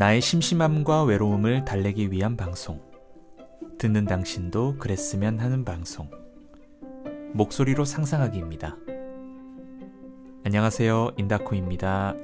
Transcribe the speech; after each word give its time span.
나의 0.00 0.22
심심함과 0.22 1.04
외로움을 1.04 1.66
달래기 1.66 2.10
위한 2.10 2.34
방송. 2.34 2.80
듣는 3.76 4.06
당신도 4.06 4.78
그랬으면 4.78 5.38
하는 5.38 5.62
방송. 5.62 6.10
목소리로 7.34 7.84
상상하기입니다. 7.84 8.78
안녕하세요. 10.46 11.10
인다코입니다. 11.18 12.14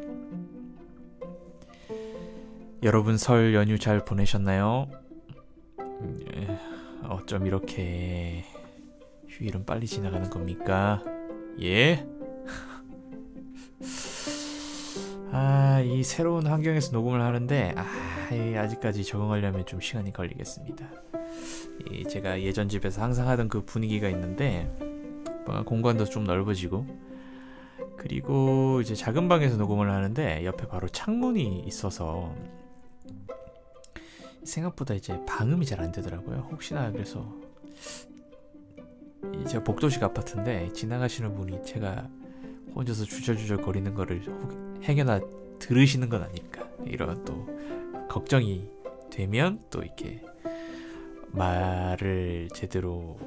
여러분 2.82 3.18
설 3.18 3.52
연휴 3.52 3.78
잘 3.78 4.06
보내셨나요? 4.06 4.88
음, 5.78 6.58
어쩜 7.10 7.46
이렇게 7.46 8.46
휴일은 9.28 9.66
빨리 9.66 9.86
지나가는 9.86 10.30
겁니까? 10.30 11.02
예? 11.60 12.06
아, 15.76 15.80
이 15.80 16.02
새로운 16.02 16.46
환경에서 16.46 16.92
녹음을 16.92 17.20
하는데 17.20 17.74
아, 17.76 18.34
이 18.34 18.56
아직까지 18.56 19.04
적응하려면 19.04 19.66
좀 19.66 19.78
시간이 19.78 20.10
걸리겠습니다. 20.10 20.88
이 21.90 22.04
제가 22.04 22.40
예전 22.40 22.70
집에서 22.70 23.02
항상 23.02 23.28
하던 23.28 23.50
그 23.50 23.62
분위기가 23.62 24.08
있는데 24.08 24.74
뭐 25.44 25.62
공간도 25.64 26.06
좀 26.06 26.24
넓어지고 26.24 26.86
그리고 27.98 28.80
이제 28.80 28.94
작은 28.94 29.28
방에서 29.28 29.58
녹음을 29.58 29.90
하는데 29.90 30.46
옆에 30.46 30.66
바로 30.66 30.88
창문이 30.88 31.64
있어서 31.66 32.34
생각보다 34.44 34.94
이제 34.94 35.22
방음이 35.26 35.66
잘 35.66 35.80
안 35.80 35.92
되더라고요. 35.92 36.48
혹시나 36.52 36.90
그래서 36.90 37.30
제가 39.46 39.62
복도식 39.62 40.02
아파트인데 40.02 40.72
지나가시는 40.72 41.34
분이 41.34 41.62
제가 41.66 42.08
혼자서 42.74 43.04
주절주절 43.04 43.60
거리는 43.60 43.92
거를 43.92 44.22
행여나 44.82 45.20
들으시는 45.58 46.08
건 46.08 46.22
아닐까 46.22 46.66
이런 46.86 47.24
또 47.24 47.46
걱정이 48.08 48.68
되면 49.10 49.60
또 49.70 49.82
이렇게 49.82 50.22
말을 51.32 52.48
제대로 52.54 53.18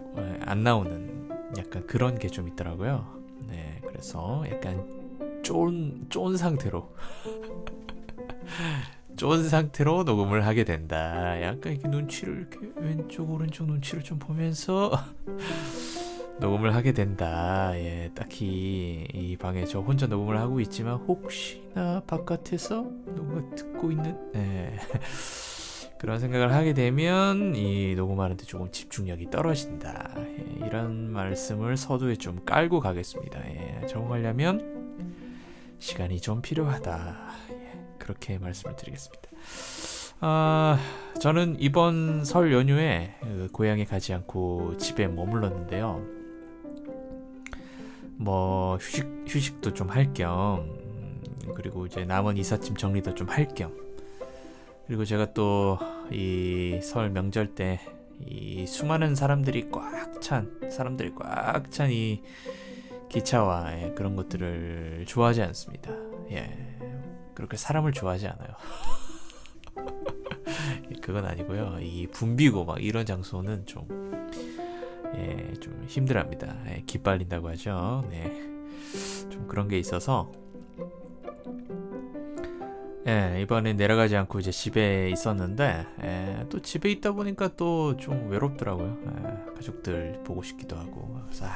안 0.42 0.64
나오는 0.64 1.30
약간 1.58 1.86
그런 1.88 2.18
게 2.18 2.30
좀 2.30 2.48
있더라고요. 2.48 3.06
네, 3.48 3.80
그래서 3.88 4.44
약간 4.50 4.86
쫀, 5.44 5.72
쫀 6.10 6.38
상태로 6.38 6.94
쫀 9.18 9.44
상태로 9.44 10.04
녹음을 10.04 10.46
하게 10.46 10.64
된다. 10.64 11.42
약간 11.42 11.74
이렇게 11.74 11.88
눈치를 11.88 12.48
이렇게 12.52 12.72
왼쪽 12.80 13.32
오른쪽 13.32 13.68
눈치를 13.68 14.04
좀 14.04 14.20
보면서 14.20 14.92
녹음을 16.40 16.74
하게 16.74 16.94
된다. 16.94 17.72
예, 17.76 18.10
딱히 18.16 19.06
이 19.14 19.36
방에 19.38 19.66
저 19.66 19.80
혼자 19.80 20.08
녹음을 20.08 20.38
하고 20.38 20.60
있지만 20.62 20.96
혹시나 20.96 22.02
바깥에서 22.08 22.88
누가 23.08 23.56
듣고 23.56 23.92
있는 23.92 24.18
예. 24.36 24.80
그런 26.00 26.18
생각을 26.20 26.54
하게 26.54 26.74
되면 26.74 27.56
이 27.56 27.94
녹음하는데 27.94 28.46
조금 28.46 28.72
집중력이 28.72 29.30
떨어진다. 29.30 30.14
예, 30.18 30.66
이런 30.66 31.12
말씀을 31.12 31.76
서두에 31.76 32.16
좀 32.16 32.46
깔고 32.46 32.80
가겠습니다. 32.80 33.40
예, 33.50 33.88
적응하려면 33.88 34.96
시간이 35.80 36.22
좀 36.22 36.42
필요하다. 36.42 37.32
예, 37.52 37.80
그렇게 37.98 38.38
말씀을 38.38 38.78
드리겠습니다. 38.78 39.30
아, 40.22 40.78
저는 41.20 41.58
이번 41.60 42.24
설 42.24 42.54
연휴에 42.54 43.16
그 43.22 43.50
고향에 43.52 43.84
가지 43.84 44.14
않고 44.14 44.78
집에 44.78 45.08
머물렀는데요. 45.08 46.19
뭐 48.20 48.76
휴식 48.78 49.08
휴식도 49.28 49.74
좀 49.74 49.90
할 49.90 50.14
겸 50.14 50.78
그리고 51.56 51.86
이제 51.86 52.04
남은 52.06 52.38
이삿짐 52.38 52.76
정리도 52.76 53.16
좀 53.16 53.30
할 53.30 53.48
겸 53.56 53.74
그리고 54.88 55.06
제가 55.06 55.34
또 55.34 55.78
이 56.12 56.80
설 56.84 57.10
명절 57.12 57.56
때 57.56 57.80
이 58.28 58.68
수많은 58.68 59.16
사람들이 59.16 59.70
꽉 59.72 60.20
찬 60.22 60.60
사람들이 60.70 61.14
꽉 61.16 61.72
찬 61.72 61.90
이 61.92 62.22
기차와 63.08 63.72
예, 63.74 63.94
그런 63.96 64.16
것들을 64.18 65.06
좋아하지 65.08 65.42
않습니다. 65.44 65.92
예, 66.32 66.78
그렇게 67.34 67.56
사람을 67.58 67.94
좋아하지 67.94 68.28
않아요. 68.28 68.50
그건 71.02 71.26
아니고요. 71.26 71.80
이 71.82 72.08
붐비고 72.08 72.66
막 72.66 72.84
이런 72.84 73.06
장소는 73.06 73.66
좀 73.66 73.88
예, 75.16 75.54
좀 75.60 75.84
힘들합니다. 75.88 76.56
예, 76.68 76.84
기빨린다고 76.86 77.50
하죠. 77.50 78.06
네. 78.12 78.32
좀 79.30 79.48
그런 79.48 79.68
게 79.68 79.78
있어서 79.80 80.32
예, 83.08 83.40
이번에 83.42 83.74
내려가지 83.74 84.16
않고 84.18 84.40
이제 84.40 84.52
집에 84.52 85.10
있었는데 85.10 85.86
예, 86.04 86.46
또 86.50 86.62
집에 86.62 86.92
있다 86.92 87.14
보니까 87.14 87.50
또 87.56 87.96
좀 87.98 88.30
외롭더라고요. 88.30 88.98
예, 89.06 89.54
가족들 89.56 90.22
보고 90.26 90.44
싶기도 90.44 90.76
하고 90.78 91.20
그래서 91.26 91.46
아, 91.46 91.52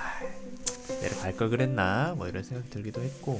내려갈 1.01 1.35
걸 1.37 1.49
그랬나 1.49 2.15
뭐 2.17 2.27
이런 2.27 2.43
생각 2.43 2.69
들기도 2.69 3.01
했고 3.01 3.39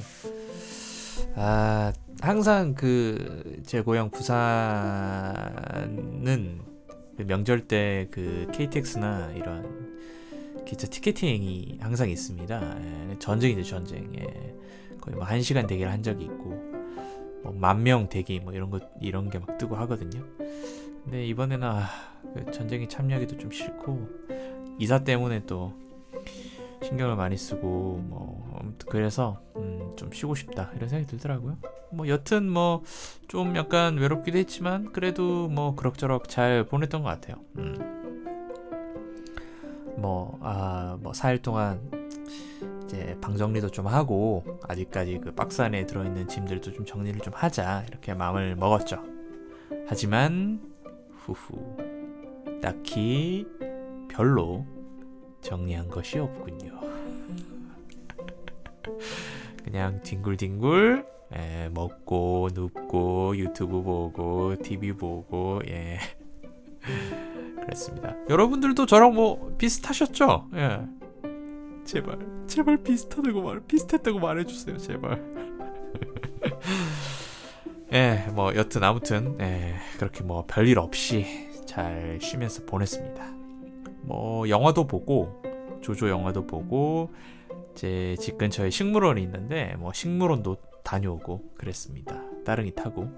아 1.36 1.92
항상 2.20 2.74
그 2.74 3.42
제 3.66 3.80
고향 3.80 4.10
부산은 4.10 4.34
그 6.58 6.73
명절 7.22 7.68
때 7.68 8.08
그 8.10 8.46
KTX나 8.52 9.32
이런 9.36 9.94
기차 10.66 10.86
티켓팅이 10.88 11.78
항상 11.80 12.10
있습니다. 12.10 12.76
예, 13.10 13.18
전쟁이죠 13.18 13.62
전쟁. 13.62 14.10
예. 14.18 14.54
거의 15.00 15.16
뭐한 15.16 15.42
시간 15.42 15.66
대기를 15.66 15.90
한 15.92 16.02
적이 16.02 16.24
있고 16.24 16.44
뭐 17.42 17.52
만명 17.52 18.08
대기 18.08 18.40
뭐 18.40 18.52
이런 18.52 18.70
거 18.70 18.80
이런 19.00 19.28
게 19.30 19.38
막 19.38 19.58
뜨고 19.58 19.76
하거든요. 19.76 20.24
근데 21.04 21.26
이번에는 21.26 21.68
아, 21.68 21.86
그 22.34 22.50
전쟁에 22.50 22.88
참여하기도 22.88 23.36
좀 23.36 23.50
싫고 23.50 24.08
이사 24.78 25.04
때문에 25.04 25.42
또 25.46 25.74
신경을 26.84 27.16
많이 27.16 27.36
쓰고 27.36 28.00
뭐 28.04 28.74
그래서 28.88 29.40
음, 29.56 29.92
좀 29.96 30.12
쉬고 30.12 30.34
싶다 30.34 30.70
이런 30.76 30.88
생각이 30.88 31.10
들더라고요. 31.10 31.58
뭐 31.90 32.08
여튼 32.08 32.48
뭐 32.48 32.82
좀 33.34 33.56
약간 33.56 33.96
외롭기도 33.96 34.38
했지만 34.38 34.92
그래도 34.92 35.48
뭐 35.48 35.74
그럭저럭 35.74 36.28
잘 36.28 36.64
보냈던 36.64 37.02
것 37.02 37.08
같아요. 37.08 37.36
음. 37.58 38.04
뭐, 39.96 40.38
아, 40.40 40.96
뭐, 41.00 41.10
4일 41.12 41.42
동안 41.42 41.80
이제 42.84 43.16
방 43.20 43.36
정리도 43.36 43.70
좀 43.70 43.88
하고, 43.88 44.44
아직까지 44.68 45.20
그 45.22 45.32
박스 45.32 45.62
안에 45.62 45.86
들어있는 45.86 46.28
짐들도 46.28 46.72
좀 46.72 46.84
정리를 46.84 47.20
좀 47.22 47.32
하자, 47.34 47.84
이렇게 47.88 48.14
마음을 48.14 48.54
먹었죠. 48.54 49.02
하지만, 49.88 50.60
후후, 51.24 51.76
딱히 52.60 53.48
별로 54.08 54.64
정리한 55.44 55.88
것이 55.88 56.18
없군요. 56.18 56.80
그냥 59.62 60.02
뒹굴뒹굴, 60.02 61.06
예, 61.36 61.68
먹고, 61.72 62.48
눕고, 62.52 63.36
유튜브 63.36 63.82
보고, 63.82 64.56
TV 64.62 64.92
보고, 64.92 65.60
예. 65.68 65.98
그랬습니다. 67.62 68.14
여러분들도 68.28 68.86
저랑 68.86 69.14
뭐 69.14 69.54
비슷하셨죠? 69.56 70.48
예. 70.54 70.80
제발, 71.84 72.18
제발 72.46 72.82
비슷하다고 72.82 73.42
말, 73.42 73.60
비슷했다고 73.60 74.18
말해주세요, 74.18 74.78
제발. 74.78 75.22
예, 77.92 78.26
뭐 78.32 78.54
여튼 78.54 78.82
아무튼 78.82 79.36
예, 79.40 79.76
그렇게 79.98 80.24
뭐 80.24 80.44
별일 80.46 80.78
없이 80.78 81.26
잘 81.66 82.18
쉬면서 82.20 82.64
보냈습니다. 82.64 83.43
뭐 84.04 84.48
영화도 84.48 84.86
보고 84.86 85.42
조조 85.80 86.08
영화도 86.08 86.46
보고 86.46 87.10
제 87.74 88.16
집 88.18 88.38
근처에 88.38 88.70
식물원이 88.70 89.22
있는데 89.22 89.74
뭐 89.78 89.92
식물원도 89.92 90.56
다녀오고 90.84 91.54
그랬습니다. 91.56 92.20
따릉이 92.44 92.74
타고 92.74 93.08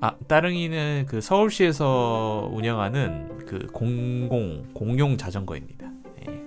아, 0.00 0.16
따릉이는 0.26 1.06
그 1.08 1.20
서울시에서 1.20 2.50
운영하는 2.52 3.46
그 3.46 3.66
공공 3.72 4.66
공용 4.74 5.16
자전거입니다. 5.16 5.90
예. 6.20 6.40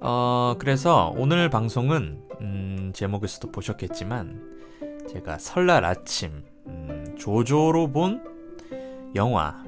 어, 0.00 0.56
그래서 0.58 1.12
오늘 1.16 1.50
방송은 1.50 2.22
음, 2.40 2.92
제목에서도 2.94 3.50
보셨겠지만 3.50 5.06
제가 5.10 5.38
설날 5.38 5.84
아침 5.84 6.42
음, 6.66 7.14
조조로 7.18 7.92
본 7.92 8.22
영화 9.14 9.62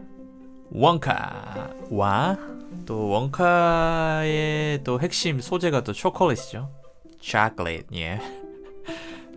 원카와 0.75 2.37
또 2.85 3.09
원카의 3.09 4.83
또 4.83 5.01
핵심 5.01 5.41
소재가 5.41 5.85
또 5.85 5.93
초콜릿이죠. 5.93 6.69
초콜릿, 7.21 7.87
예. 7.95 8.21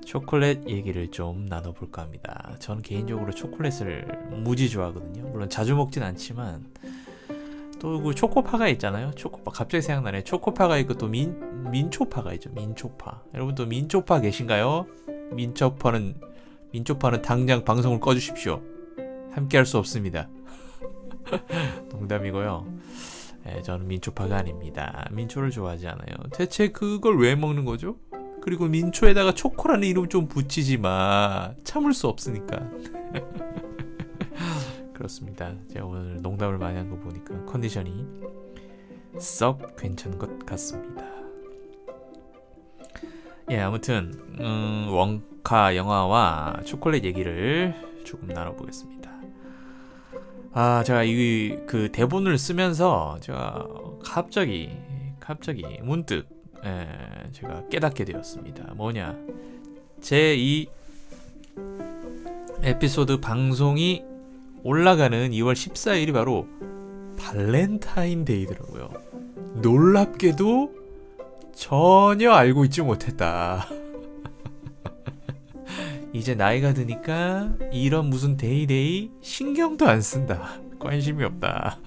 초콜릿 0.04 0.68
얘기를 0.68 1.10
좀 1.12 1.46
나눠볼까 1.46 2.02
합니다. 2.02 2.56
전 2.60 2.82
개인적으로 2.82 3.32
초콜릿을 3.32 4.08
무지 4.32 4.70
좋아하거든요. 4.70 5.28
물론 5.30 5.50
자주 5.50 5.76
먹진 5.76 6.02
않지만 6.04 6.66
또 7.80 8.02
그 8.02 8.16
초코파가 8.16 8.68
있잖아요. 8.70 9.12
초코파 9.12 9.52
갑자기 9.52 9.84
생각나네. 9.84 10.24
초코파가 10.24 10.78
있고 10.80 10.96
또 10.96 11.08
민 11.08 11.70
민초파가 11.70 12.34
있죠. 12.34 12.50
민초파. 12.52 13.22
여러분 13.36 13.54
또 13.54 13.66
민초파 13.68 14.22
계신가요? 14.22 14.88
민초파는 15.34 16.16
민초파는 16.72 17.22
당장 17.22 17.64
방송을 17.64 18.00
꺼주십시오. 18.00 18.62
함께할 19.34 19.66
수 19.68 19.78
없습니다. 19.78 20.28
농담이고요. 21.92 22.66
예, 23.50 23.62
저는 23.62 23.88
민초파가 23.88 24.38
아닙니다. 24.38 25.08
민초를 25.12 25.52
좋아하지 25.52 25.88
않아요. 25.88 26.16
대체 26.34 26.70
그걸 26.70 27.18
왜 27.20 27.36
먹는 27.36 27.66
거죠? 27.66 27.98
그리고 28.42 28.66
민초에다가 28.68 29.34
초코라는 29.34 29.88
이름 29.88 30.08
좀 30.10 30.28
붙이지 30.28 30.78
마. 30.78 31.54
참을 31.64 31.94
수 31.94 32.08
없으니까. 32.08 32.70
그렇습니다. 34.94 35.54
제가 35.72 35.86
오늘 35.86 36.22
농담을 36.22 36.58
많이 36.58 36.78
한 36.78 36.90
거 36.90 36.98
보니까 36.98 37.46
컨디션이 37.46 38.06
썩 39.20 39.76
괜찮은 39.76 40.18
것 40.18 40.46
같습니다. 40.46 41.04
예, 43.50 43.60
아무튼 43.60 44.14
음, 44.40 44.88
원카 44.92 45.76
영화와 45.76 46.62
초콜릿 46.66 47.04
얘기를 47.06 47.74
조금 48.06 48.28
나눠보겠습니다. 48.30 48.97
아, 50.60 50.84
제가 50.84 51.04
이 51.04 51.56
그 51.68 51.92
대본을 51.92 52.40
쓰면서 52.40 53.20
제가 53.22 53.68
갑자기 54.04 54.72
갑자기 55.20 55.64
문득 55.84 56.28
예, 56.66 56.88
제가 57.32 57.68
깨닫게 57.70 58.06
되었습니다. 58.06 58.74
뭐냐? 58.74 59.16
제 60.02 60.36
이 60.36 60.68
에피소드 62.64 63.20
방송이 63.20 64.04
올라가는 64.64 65.30
2월 65.30 65.54
14일이 65.54 66.12
바로 66.12 66.48
발렌타인데이더라고요. 67.20 68.90
놀랍게도 69.62 70.74
전혀 71.54 72.32
알고 72.32 72.66
있지 72.66 72.82
못했다. 72.82 73.68
이제 76.28 76.36
나이가 76.36 76.74
드니까 76.74 77.54
이런 77.72 78.10
무슨 78.10 78.36
day 78.36 78.74
day 78.74 79.12
신경도 79.22 79.88
안 79.88 80.02
쓴다. 80.02 80.60
관심이 80.78 81.24
없다. 81.24 81.80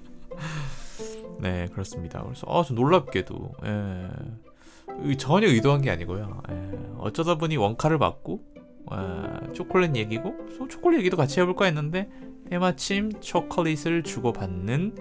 네, 1.41 1.67
그렇습니다. 1.71 2.23
그래서 2.23 2.47
어, 2.47 2.65
좀 2.65 2.77
놀랍게도 2.77 3.53
예, 3.67 5.15
전혀 5.19 5.47
의도한 5.47 5.83
게 5.83 5.91
아니고요. 5.91 6.41
예, 6.51 6.71
어쩌다 6.97 7.35
보니 7.35 7.59
웡카를 7.59 7.99
봤고 7.99 8.41
어, 8.87 9.41
초콜릿 9.53 9.95
얘기고 9.95 10.35
초콜릿 10.71 11.01
얘기도 11.01 11.19
같이 11.19 11.39
해볼까 11.41 11.67
했는데 11.67 12.09
때마침 12.49 13.13
초콜릿을 13.21 14.05
주고받는 14.05 14.97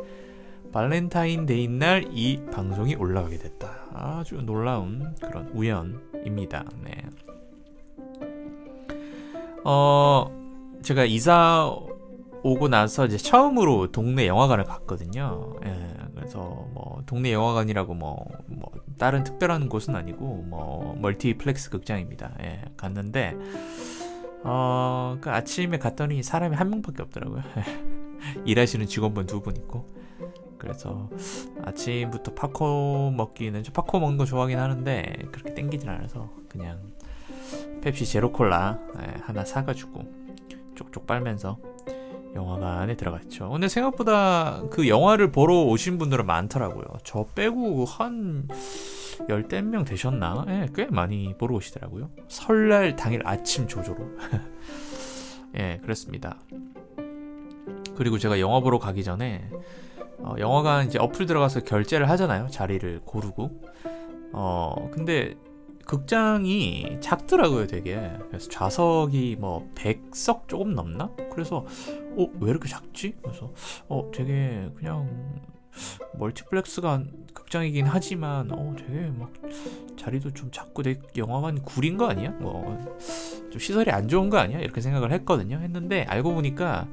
발렌타인데이 0.73 1.69
날 1.69 2.03
이 2.11 2.41
방송이 2.51 2.95
올라가게 2.95 3.37
됐다. 3.37 3.85
아주 3.93 4.35
놀라운 4.41 5.15
그런 5.21 5.47
우연입니다. 5.53 6.65
네. 6.83 6.91
어, 9.63 10.29
제가 10.81 11.05
이사 11.05 11.73
오고 12.43 12.69
나서 12.69 13.05
이제 13.05 13.17
처음으로 13.17 13.91
동네 13.91 14.27
영화관을 14.27 14.63
갔거든요. 14.63 15.55
예, 15.65 15.93
그래서 16.15 16.39
뭐 16.73 17.01
동네 17.05 17.33
영화관이라고 17.33 17.93
뭐, 17.93 18.25
뭐 18.47 18.71
다른 18.97 19.23
특별한 19.23 19.67
곳은 19.69 19.95
아니고 19.95 20.45
뭐 20.47 20.95
멀티플렉스 20.99 21.69
극장입니다. 21.69 22.33
예, 22.43 22.61
갔는데 22.77 23.35
어, 24.43 25.17
그 25.19 25.29
아침에 25.29 25.77
갔더니 25.79 26.23
사람이 26.23 26.55
한 26.55 26.69
명밖에 26.69 27.01
없더라고요. 27.03 27.41
일하시는 28.45 28.85
직원분 28.87 29.25
두 29.25 29.41
분 29.41 29.55
있고. 29.57 29.85
그래서 30.57 31.09
아침부터 31.63 32.33
팝콘 32.35 33.15
먹기는 33.15 33.63
저 33.63 33.71
팝콘 33.71 34.01
먹는 34.01 34.17
거 34.17 34.25
좋아하긴 34.25 34.59
하는데 34.59 35.03
그렇게 35.31 35.53
땡기진 35.53 35.87
않아서 35.87 36.29
그냥 36.49 36.79
펩시 37.81 38.05
제로 38.05 38.31
콜라 38.31 38.79
예, 39.01 39.19
하나 39.21 39.45
사가지고 39.45 40.03
쪽쪽 40.75 41.07
빨면서 41.07 41.57
영화관에 42.35 42.95
들어갔죠. 42.95 43.49
근데 43.49 43.67
생각보다 43.67 44.61
그 44.69 44.87
영화를 44.87 45.31
보러 45.31 45.61
오신 45.63 45.97
분들은 45.97 46.25
많더라고요. 46.25 46.85
저 47.03 47.25
빼고 47.35 47.85
한 47.85 48.47
열댓 49.27 49.61
명 49.61 49.83
되셨나? 49.83 50.45
예, 50.47 50.67
꽤 50.73 50.85
많이 50.85 51.35
보러 51.37 51.55
오시더라고요. 51.55 52.09
설날 52.27 52.95
당일 52.95 53.21
아침 53.25 53.67
조조로. 53.67 53.97
예, 55.57 55.79
그랬습니다. 55.81 56.37
그리고 57.95 58.17
제가 58.17 58.39
영화 58.39 58.59
보러 58.59 58.79
가기 58.79 59.03
전에 59.03 59.49
어, 60.19 60.35
영화관 60.37 60.87
이제 60.87 60.99
어플 60.99 61.25
들어가서 61.25 61.61
결제를 61.61 62.09
하잖아요. 62.09 62.47
자리를 62.49 63.01
고르고. 63.03 63.61
어, 64.33 64.89
근데 64.91 65.35
극장이 65.89 66.97
작더라고요, 67.01 67.65
되게. 67.65 67.99
그래서 68.27 68.47
좌석이 68.47 69.37
뭐 69.39 69.67
100석 69.73 70.47
조금 70.47 70.75
넘나? 70.75 71.09
그래서 71.31 71.65
어, 72.15 72.27
왜 72.39 72.51
이렇게 72.51 72.69
작지? 72.69 73.15
그래서 73.23 73.51
어, 73.87 74.11
되게 74.13 74.69
그냥 74.75 75.41
멀티플렉스가 76.13 77.03
극장이긴 77.33 77.87
하지만 77.87 78.51
어 78.51 78.75
되게 78.77 79.07
막 79.07 79.33
자리도 79.97 80.31
좀 80.35 80.51
작고 80.51 80.83
되 80.83 80.99
영화관 81.17 81.59
구린 81.63 81.97
거 81.97 82.07
아니야? 82.07 82.31
뭐 82.31 82.77
좀 83.49 83.59
시설이 83.59 83.89
안 83.89 84.07
좋은 84.07 84.29
거 84.29 84.37
아니야? 84.37 84.59
이렇게 84.59 84.79
생각을 84.81 85.11
했거든요. 85.11 85.57
했는데 85.57 86.03
알고 86.03 86.35
보니까 86.35 86.87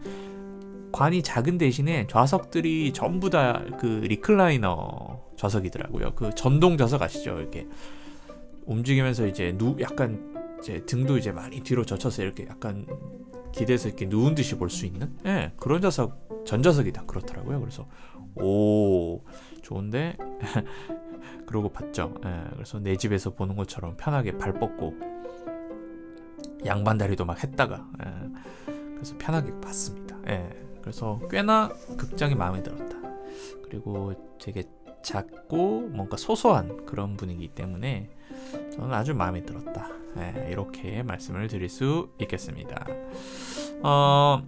관이 0.91 1.23
작은 1.23 1.59
대신에 1.59 2.07
좌석들이 2.07 2.95
전부 2.95 3.29
다 3.29 3.63
그 3.79 3.87
리클라이너 4.09 5.21
좌석이더라고요. 5.37 6.15
그 6.15 6.35
전동 6.35 6.79
좌석 6.79 7.03
아시죠? 7.03 7.39
이렇게 7.39 7.67
움직이면서 8.67 9.27
이제 9.27 9.55
누 9.57 9.77
약간 9.81 10.35
이제 10.61 10.81
등도 10.87 11.19
이제 11.19 11.33
많이 11.33 11.61
뒤로 11.61 11.85
젖혀서 11.85 12.23
이렇게 12.23 12.47
약간 12.49 12.87
기대서 13.53 13.89
이렇게 13.89 14.07
누운 14.07 14.35
듯이 14.35 14.57
볼 14.57 14.69
수 14.69 14.87
있는 14.87 15.17
예, 15.27 15.53
그런 15.57 15.81
좌석 15.81 16.45
전좌석이 16.45 16.93
다 16.93 17.05
그렇더라고요. 17.07 17.61
그래서 17.61 17.89
오 18.37 19.23
좋은데 19.63 20.17
그러고 21.47 21.69
봤죠. 21.71 22.15
예, 22.25 22.45
그래서 22.55 22.79
내 22.79 22.97
집에서 22.97 23.31
보는 23.35 23.57
것처럼 23.57 23.97
편하게 23.97 24.37
발 24.37 24.53
뻗고 24.53 24.95
양반다리도 26.65 27.25
막 27.25 27.43
했다가 27.43 27.87
예, 28.05 28.73
그래서 28.95 29.15
편하게 29.19 29.53
봤습니다. 29.61 30.17
예, 30.29 30.51
그래서 30.81 31.21
꽤나 31.31 31.69
극장이 31.97 32.35
마음에 32.35 32.63
들었다. 32.63 32.97
그리고 33.65 34.13
되게 34.41 34.65
작고 35.03 35.83
뭔가 35.93 36.17
소소한 36.17 36.85
그런 36.87 37.17
분위기 37.17 37.49
때문에 37.49 38.11
저는 38.73 38.93
아주 38.93 39.15
마음에 39.15 39.45
들었다. 39.45 39.89
예, 40.19 40.49
이렇게 40.51 41.03
말씀을 41.03 41.49
드릴 41.49 41.69
수 41.69 42.11
있겠습니다. 42.21 42.87
어, 43.83 44.43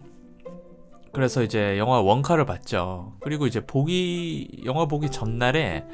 그래서 1.13 1.43
이제 1.43 1.79
영화 1.79 2.01
원카를 2.01 2.45
봤죠. 2.47 3.15
그리고 3.21 3.47
이제 3.47 3.65
보기 3.65 4.63
영화 4.65 4.87
보기 4.87 5.11
전날에 5.11 5.85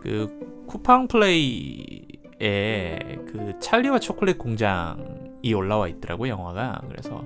그 0.00 0.64
쿠팡 0.66 1.08
플레이에 1.08 2.38
그 2.40 3.54
찰리와 3.60 3.98
초콜릿 3.98 4.38
공장이 4.38 5.52
올라와 5.54 5.88
있더라고 5.88 6.28
영화가. 6.28 6.82
그래서 6.88 7.24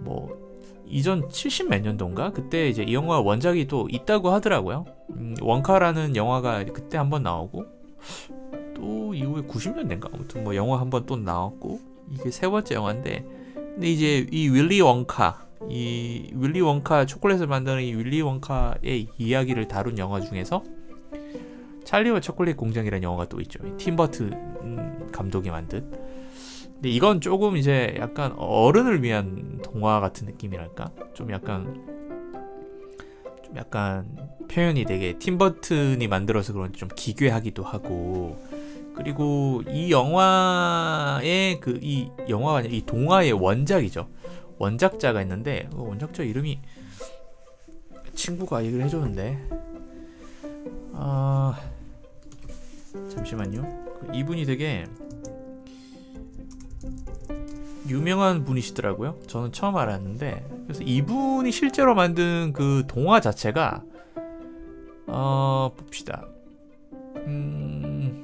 뭐 0.00 0.44
이전 0.86 1.28
70 1.28 1.70
몇 1.70 1.80
년도인가 1.80 2.32
그때 2.32 2.68
이제 2.68 2.82
이 2.82 2.94
영화 2.94 3.20
원작이 3.20 3.66
또 3.66 3.88
있다고 3.90 4.30
하더라고요. 4.30 4.84
음, 5.10 5.34
원카라는 5.40 6.16
영화가 6.16 6.64
그때 6.64 6.98
한번 6.98 7.22
나오고 7.22 7.64
또 8.84 9.14
이후에 9.14 9.42
90년대인가 9.42 10.12
아무튼 10.14 10.44
뭐 10.44 10.54
영화 10.54 10.78
한 10.78 10.90
번 10.90 11.06
또 11.06 11.16
나왔고 11.16 11.80
이게 12.12 12.30
세 12.30 12.48
번째 12.48 12.74
영화인데 12.74 13.24
근데 13.54 13.90
이제 13.90 14.26
이 14.30 14.48
윌리 14.48 14.80
원카 14.82 15.46
이 15.70 16.30
윌리 16.34 16.60
원카 16.60 17.06
초콜릿을 17.06 17.46
만드는 17.46 17.82
이 17.82 17.94
윌리 17.94 18.20
원카의 18.20 19.08
이야기를 19.18 19.68
다룬 19.68 19.96
영화 19.98 20.20
중에서 20.20 20.62
찰리와 21.84 22.20
초콜릿 22.20 22.56
공장이라는 22.56 23.02
영화가 23.02 23.26
또 23.26 23.40
있죠. 23.40 23.58
팀버튼 23.76 25.10
감독이 25.12 25.50
만든. 25.50 25.90
근데 26.74 26.88
이건 26.90 27.20
조금 27.20 27.56
이제 27.56 27.94
약간 27.98 28.32
어른을 28.36 29.02
위한 29.02 29.60
동화 29.62 30.00
같은 30.00 30.26
느낌이랄까? 30.26 30.90
좀 31.14 31.30
약간 31.32 31.82
좀 33.44 33.56
약간 33.56 34.06
표현이 34.48 34.84
되게 34.84 35.18
팀버튼이 35.18 36.06
만들어서 36.08 36.52
그런지 36.52 36.78
좀 36.78 36.88
기괴하기도 36.94 37.62
하고 37.62 38.36
그리고 38.94 39.62
이 39.68 39.90
영화의 39.90 41.60
그 41.60 41.78
이 41.82 42.08
영화가 42.28 42.58
아니라 42.58 42.74
이 42.74 42.82
동화의 42.86 43.32
원작이죠. 43.32 44.08
원작자가 44.58 45.20
있는데 45.22 45.68
그 45.72 45.82
원작자 45.82 46.22
이름이 46.22 46.60
친구가 48.14 48.64
얘기를 48.64 48.84
해줬는데 48.84 49.48
아 50.92 51.58
잠시만요. 53.10 53.62
그 54.00 54.10
이분이 54.14 54.44
되게 54.44 54.86
유명한 57.88 58.44
분이시더라고요. 58.44 59.18
저는 59.26 59.52
처음 59.52 59.76
알았는데 59.76 60.46
그래서 60.64 60.82
이분이 60.84 61.50
실제로 61.52 61.94
만든 61.94 62.52
그 62.54 62.84
동화 62.86 63.20
자체가 63.20 63.82
어 65.08 65.72
봅시다. 65.76 66.26
음 67.26 68.23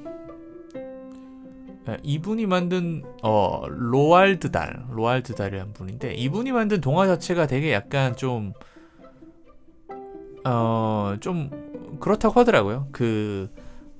이분이 2.03 2.45
만든 2.45 3.03
어 3.23 3.63
로알드 3.67 4.51
달 4.51 4.85
로알드 4.91 5.35
달이라는 5.35 5.73
분인데 5.73 6.13
이분이 6.13 6.51
만든 6.51 6.79
동화 6.79 7.07
자체가 7.07 7.47
되게 7.47 7.73
약간 7.73 8.15
좀 8.15 8.53
어, 10.43 11.15
좀 11.19 11.97
그렇다고 11.99 12.39
하더라고요. 12.39 12.87
그 12.91 13.49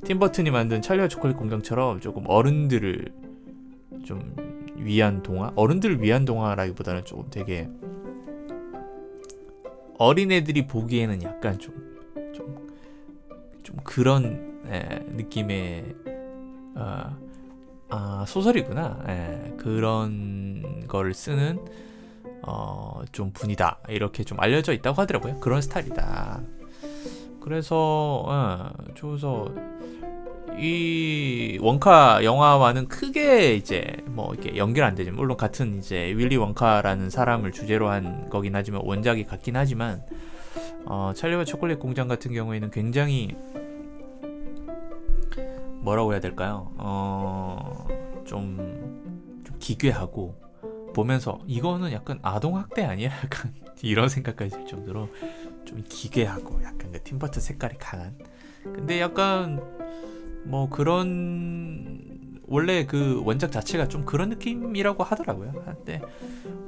팀버튼이 0.04 0.50
만든 0.50 0.82
찰리와 0.82 1.08
초콜릿 1.08 1.38
공장처럼 1.38 2.00
조금 2.00 2.24
어른들을 2.28 3.14
좀 4.06 4.36
위한 4.78 5.22
동화, 5.22 5.52
어른들을 5.56 6.02
위한 6.02 6.26
동화라기보다는 6.26 7.06
조금 7.06 7.26
되게 7.30 7.70
어린애들이 9.98 10.66
보기에는 10.66 11.22
약간 11.22 11.60
좀 11.60 11.76
좀, 12.34 12.68
좀 13.62 13.78
그런 13.84 14.64
에, 14.68 15.00
느낌의 15.10 15.96
어, 16.76 17.16
아, 17.92 18.24
소설이구나. 18.26 19.04
에, 19.08 19.54
그런 19.58 20.88
걸 20.88 21.14
쓰는 21.14 21.60
어, 22.42 23.02
좀 23.12 23.32
분이다. 23.34 23.80
이렇게 23.90 24.24
좀 24.24 24.40
알려져 24.40 24.72
있다고 24.74 25.02
하더라고요. 25.02 25.40
그런 25.42 25.62
스타일이다. 25.62 26.42
그래서 27.42 28.24
어, 28.26 28.70
저서 28.96 29.54
이 30.58 31.58
원카 31.62 32.24
영화와는 32.24 32.88
크게 32.88 33.56
이제 33.56 33.98
뭐 34.06 34.34
이렇게 34.34 34.56
연결 34.58 34.86
안 34.86 34.96
되죠. 34.96 35.12
물론 35.12 35.36
같은 35.36 35.80
이제 35.80 36.14
윌리 36.16 36.38
원카라는 36.38 37.10
사람을 37.10 37.52
주제로 37.52 37.90
한 37.90 38.30
거긴 38.30 38.56
하지만 38.56 38.82
원작이 38.86 39.26
같긴 39.26 39.58
하지만 39.58 40.02
어, 40.86 41.12
찰리와 41.16 41.44
초콜릿 41.44 41.80
공장 41.80 42.08
같은 42.08 42.34
경우에는 42.34 42.72
굉장히 42.72 43.36
뭐라고 45.82 46.14
해야 46.14 46.20
될까요? 46.20 46.72
어, 46.78 47.88
좀, 48.26 49.42
좀 49.46 49.56
기괴하고 49.60 50.36
보면서 50.94 51.40
이거는 51.48 51.92
약간 51.92 52.20
아동 52.22 52.58
학대 52.58 52.84
아니야? 52.84 53.10
약간 53.24 53.54
이런 53.82 54.10
생각까지 54.10 54.52
들 54.52 54.66
정도로 54.66 55.10
좀 55.66 55.84
기괴하고 55.88 56.62
약간 56.64 56.92
그 56.92 57.02
팀버튼 57.04 57.42
색깔이 57.42 57.76
강한. 57.80 58.16
근데 58.64 59.00
약간 59.00 59.62
뭐 60.44 60.70
그런 60.70 62.00
원래 62.48 62.86
그 62.86 63.22
원작 63.26 63.52
자체가 63.52 63.88
좀 63.88 64.06
그런 64.06 64.30
느낌이라고 64.30 65.04
하더라고요. 65.04 65.54
한때 65.66 66.02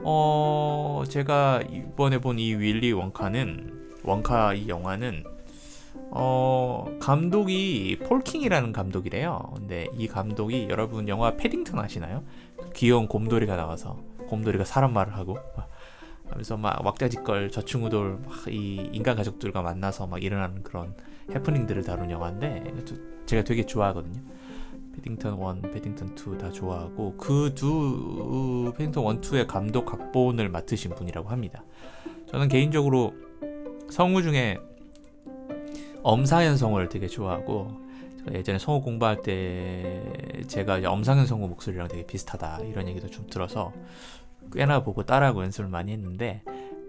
어 0.03 1.03
제가 1.07 1.61
이번에 1.69 2.19
본 2.19 2.39
이 2.39 2.53
윌리 2.55 2.93
원카는 2.93 3.99
원카 4.03 4.53
이 4.55 4.67
영화는 4.69 5.23
어 6.15 6.85
감독이 6.99 7.97
폴킹이라는 8.07 8.71
감독이래요. 8.71 9.51
근데 9.55 9.87
이 9.97 10.07
감독이 10.07 10.67
여러분 10.69 11.07
영화 11.07 11.35
패딩턴 11.35 11.79
아시나요? 11.79 12.23
귀여운 12.75 13.07
곰돌이가 13.07 13.55
나와서 13.55 13.97
곰돌이가 14.27 14.63
사람 14.63 14.93
말을 14.93 15.15
하고 15.15 15.37
하면서 16.29 16.55
막 16.55 16.85
왁자지껄 16.85 17.49
저충우돌 17.49 18.19
이 18.49 18.89
인간 18.93 19.15
가족들과 19.15 19.63
만나서 19.63 20.05
막 20.07 20.23
일어나는 20.23 20.61
그런 20.61 20.95
해프닝들을 21.33 21.83
다룬 21.83 22.11
영화인데 22.11 22.63
제가 23.25 23.43
되게 23.43 23.65
좋아하거든요. 23.65 24.21
패딩턴 24.95 25.39
1, 25.63 25.71
패딩턴 25.71 26.15
2 26.15 26.37
다 26.37 26.51
좋아하고 26.51 27.17
그 27.17 27.51
두 27.55 28.71
패딩턴 28.77 29.15
1, 29.15 29.21
2의 29.21 29.47
감독 29.47 29.85
각본을 29.85 30.49
맡으신 30.49 30.93
분이라고 30.93 31.29
합니다. 31.29 31.63
저는 32.27 32.49
개인적으로 32.49 33.13
성우 33.89 34.21
중에 34.21 34.59
엄사현 36.03 36.57
성우를 36.57 36.89
되게 36.89 37.07
좋아하고 37.07 37.81
예전에 38.31 38.59
성우 38.59 38.81
공부할 38.81 39.21
때 39.21 40.01
제가 40.47 40.79
엄상현 40.85 41.25
성우 41.25 41.47
목소리랑 41.47 41.87
되게 41.87 42.05
비슷하다 42.05 42.59
이런 42.69 42.87
얘기도 42.87 43.09
좀 43.09 43.25
들어서 43.29 43.73
꽤나 44.53 44.83
보고 44.83 45.03
따라하고 45.03 45.43
연습을 45.43 45.69
많이 45.69 45.91
했는데 45.91 46.41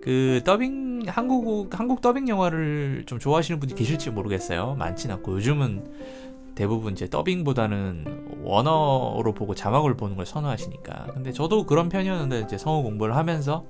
그 0.02 0.42
더빙 0.44 1.04
한국 1.06 1.78
한국 1.78 2.00
더빙 2.00 2.28
영화를 2.28 3.04
좀 3.06 3.18
좋아하시는 3.18 3.58
분이 3.58 3.74
계실지 3.74 4.10
모르겠어요. 4.10 4.74
많진 4.74 5.10
않고 5.10 5.32
요즘은 5.36 6.54
대부분 6.54 6.92
이제 6.92 7.08
더빙보다는 7.08 8.42
원어로 8.44 9.32
보고 9.34 9.54
자막을 9.54 9.96
보는 9.96 10.16
걸 10.16 10.26
선호하시니까. 10.26 11.06
근데 11.14 11.32
저도 11.32 11.64
그런 11.66 11.88
편이었는데 11.88 12.40
이제 12.40 12.58
성우 12.58 12.82
공부를 12.82 13.16
하면서 13.16 13.64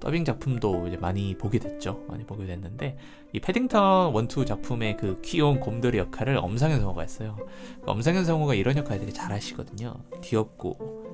더빙 0.00 0.24
작품도 0.24 0.88
이제 0.88 0.96
많이 0.96 1.36
보게 1.36 1.58
됐죠. 1.58 2.04
많이 2.08 2.24
보게 2.24 2.46
됐는데 2.46 2.96
이 3.32 3.40
패딩턴 3.40 4.12
원투 4.12 4.44
작품의 4.44 4.96
그 4.96 5.20
귀여운 5.22 5.60
곰돌이 5.60 5.98
역할을 5.98 6.36
엄상현 6.36 6.80
성우가 6.80 7.02
했어요. 7.02 7.36
그 7.82 7.90
엄상현 7.90 8.24
성우가 8.24 8.54
이런 8.54 8.76
역할 8.76 8.98
되게 8.98 9.12
잘하시거든요. 9.12 9.94
귀엽고 10.22 11.04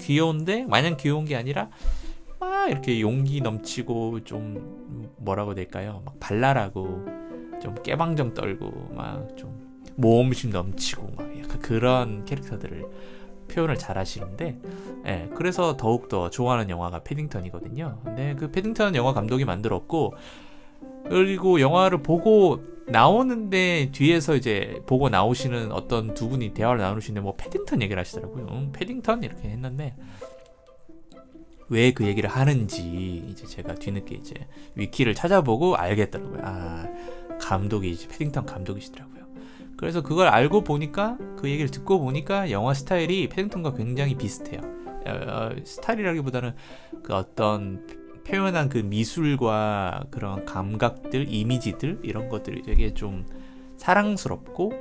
귀여운데 0.00 0.64
마냥 0.66 0.96
귀여운 0.96 1.24
게 1.24 1.36
아니라 1.36 1.70
막 2.38 2.70
이렇게 2.70 3.00
용기 3.00 3.40
넘치고 3.40 4.24
좀 4.24 5.12
뭐라고 5.16 5.54
될까요? 5.54 6.02
막 6.04 6.20
발랄하고 6.20 7.06
좀 7.62 7.74
깨방정 7.82 8.34
떨고 8.34 8.90
막 8.94 9.36
좀 9.36 9.66
모험심 9.96 10.50
넘치고 10.50 11.12
막 11.16 11.38
약간 11.38 11.58
그런 11.60 12.24
캐릭터들을 12.24 12.86
표현을 13.48 13.76
잘 13.76 13.98
하시는데 13.98 14.58
예, 15.06 15.28
그래서 15.34 15.76
더욱더 15.76 16.30
좋아하는 16.30 16.70
영화가 16.70 17.00
패딩턴이거든요. 17.00 18.00
근데 18.04 18.34
그 18.34 18.50
패딩턴 18.50 18.94
영화 18.94 19.12
감독이 19.12 19.44
만들었고 19.44 20.14
그리고 21.08 21.60
영화를 21.60 22.02
보고 22.02 22.60
나오는데 22.86 23.90
뒤에서 23.92 24.36
이제 24.36 24.80
보고 24.86 25.08
나오시는 25.08 25.72
어떤 25.72 26.14
두 26.14 26.28
분이 26.28 26.54
대화를 26.54 26.80
나누시는데 26.80 27.20
뭐 27.20 27.34
패딩턴 27.36 27.82
얘기를 27.82 28.00
하시더라고요. 28.00 28.46
음, 28.50 28.72
패딩턴 28.72 29.22
이렇게 29.22 29.48
했는데 29.48 29.94
왜 31.68 31.92
그 31.92 32.06
얘기를 32.06 32.30
하는지 32.30 33.24
이제 33.28 33.46
제가 33.46 33.74
뒤늦게 33.74 34.14
이제 34.14 34.34
위키를 34.74 35.14
찾아보고 35.14 35.76
알겠더라고요. 35.76 36.40
아 36.44 36.86
감독이 37.40 37.90
이제 37.90 38.06
패딩턴 38.08 38.46
감독이시더라고요. 38.46 39.15
그래서 39.76 40.02
그걸 40.02 40.28
알고 40.28 40.62
보니까 40.62 41.18
그 41.36 41.48
얘기를 41.48 41.70
듣고 41.70 42.00
보니까 42.00 42.50
영화 42.50 42.74
스타일이 42.74 43.28
패딩턴과 43.28 43.74
굉장히 43.74 44.14
비슷해요. 44.14 44.60
어, 45.06 45.10
어, 45.10 45.50
스타일이라기보다는 45.64 46.54
그 47.02 47.14
어떤 47.14 47.86
표현한 48.26 48.68
그 48.68 48.78
미술과 48.78 50.06
그런 50.10 50.44
감각들, 50.44 51.32
이미지들 51.32 52.00
이런 52.02 52.28
것들이 52.28 52.62
되게 52.62 52.92
좀 52.92 53.24
사랑스럽고 53.76 54.72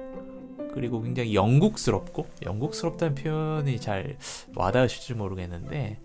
그리고 0.74 1.02
굉장히 1.02 1.36
영국스럽고 1.36 2.26
영국스럽다는 2.44 3.16
표현이 3.16 3.80
잘 3.80 4.18
와닿으실지 4.56 5.14
모르겠는데 5.14 6.00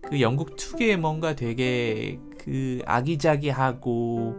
그 0.00 0.20
영국 0.20 0.56
특유의 0.56 0.96
뭔가 0.96 1.34
되게 1.34 2.18
그 2.38 2.80
아기자기하고 2.86 4.36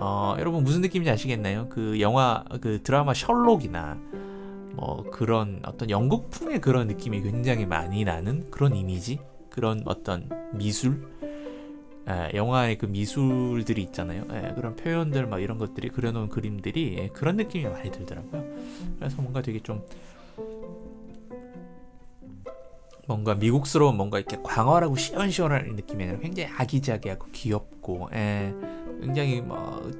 어 0.00 0.36
여러분 0.38 0.62
무슨 0.62 0.80
느낌인지 0.80 1.10
아시겠나요? 1.10 1.68
그 1.68 2.00
영화 2.00 2.44
그 2.60 2.82
드라마 2.82 3.14
셜록이나 3.14 3.98
뭐 4.74 5.04
그런 5.10 5.60
어떤 5.64 5.90
영국풍의 5.90 6.60
그런 6.60 6.86
느낌이 6.86 7.20
굉장히 7.22 7.66
많이 7.66 8.04
나는 8.04 8.48
그런 8.50 8.76
이미지 8.76 9.18
그런 9.50 9.82
어떤 9.86 10.28
미술 10.52 11.02
예, 12.08 12.30
영화의 12.34 12.78
그 12.78 12.86
미술들이 12.86 13.82
있잖아요. 13.82 14.24
예, 14.32 14.54
그런 14.54 14.76
표현들 14.76 15.26
막 15.26 15.40
이런 15.40 15.58
것들이 15.58 15.90
그려놓은 15.90 16.28
그림들이 16.28 16.96
예, 16.98 17.08
그런 17.08 17.36
느낌이 17.36 17.64
많이 17.66 17.90
들더라고요. 17.90 18.44
그래서 18.98 19.20
뭔가 19.20 19.42
되게 19.42 19.60
좀 19.60 19.84
뭔가 23.06 23.34
미국스러운 23.34 23.96
뭔가 23.96 24.18
이렇게 24.18 24.38
광활하고 24.42 24.96
시원시원한 24.96 25.76
느낌이 25.76 26.04
아니라 26.04 26.18
굉장히 26.20 26.50
아기자기하고 26.50 27.26
귀엽고 27.32 28.08
예, 28.14 28.54
굉장히 29.00 29.40
뭐 29.40 29.90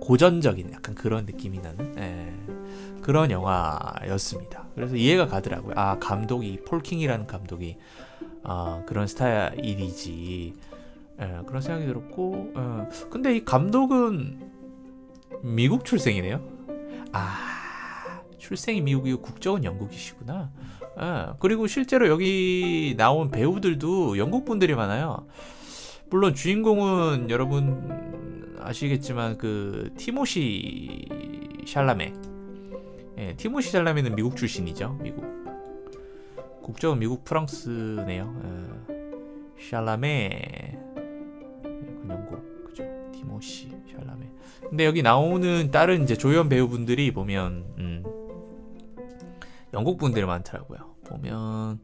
고전적인 0.00 0.72
약간 0.72 0.94
그런 0.94 1.24
느낌이 1.26 1.60
나는 1.60 1.94
예, 1.96 3.00
그런 3.02 3.30
영화였습니다. 3.30 4.66
그래서 4.74 4.96
이해가 4.96 5.26
가더라고요. 5.26 5.74
아 5.76 5.98
감독이 5.98 6.58
폴킹이라는 6.66 7.26
감독이 7.26 7.76
아, 8.42 8.82
그런 8.86 9.06
스타일이지. 9.06 10.54
예, 11.20 11.40
그런 11.46 11.62
생각이 11.62 11.86
들었고 11.86 12.52
예. 12.56 13.08
근데 13.10 13.36
이 13.36 13.44
감독은 13.44 14.50
미국 15.42 15.84
출생이네요. 15.84 16.40
아 17.12 18.22
출생이 18.38 18.80
미국이고 18.80 19.22
국적은 19.22 19.62
영국이시구나. 19.62 20.50
예, 21.00 21.32
그리고 21.38 21.68
실제로 21.68 22.08
여기 22.08 22.94
나온 22.96 23.30
배우들도 23.30 24.18
영국 24.18 24.44
분들이 24.44 24.74
많아요. 24.74 25.26
물론 26.12 26.34
주인공은 26.34 27.30
여러분 27.30 28.58
아시겠지만 28.60 29.38
그 29.38 29.94
티모시 29.96 31.08
샬라메. 31.66 32.12
예, 33.16 33.34
티모시 33.34 33.70
샬라메는 33.70 34.14
미국 34.14 34.36
출신이죠. 34.36 34.98
미국. 35.00 35.24
국적은 36.62 36.98
미국 36.98 37.24
프랑스네요. 37.24 38.42
예. 38.44 39.70
샬라메 39.70 40.78
영국 42.10 42.66
그죠 42.66 42.84
티모시 43.12 43.70
샬라메 43.90 44.26
근데 44.68 44.84
여기 44.84 45.02
나오는 45.02 45.70
다른 45.70 46.02
이제 46.02 46.14
조연 46.14 46.50
배우분들이 46.50 47.10
보면 47.12 47.64
음, 47.78 48.04
영국 49.72 49.96
분들이 49.96 50.26
많더라고요. 50.26 50.94
보면 51.06 51.80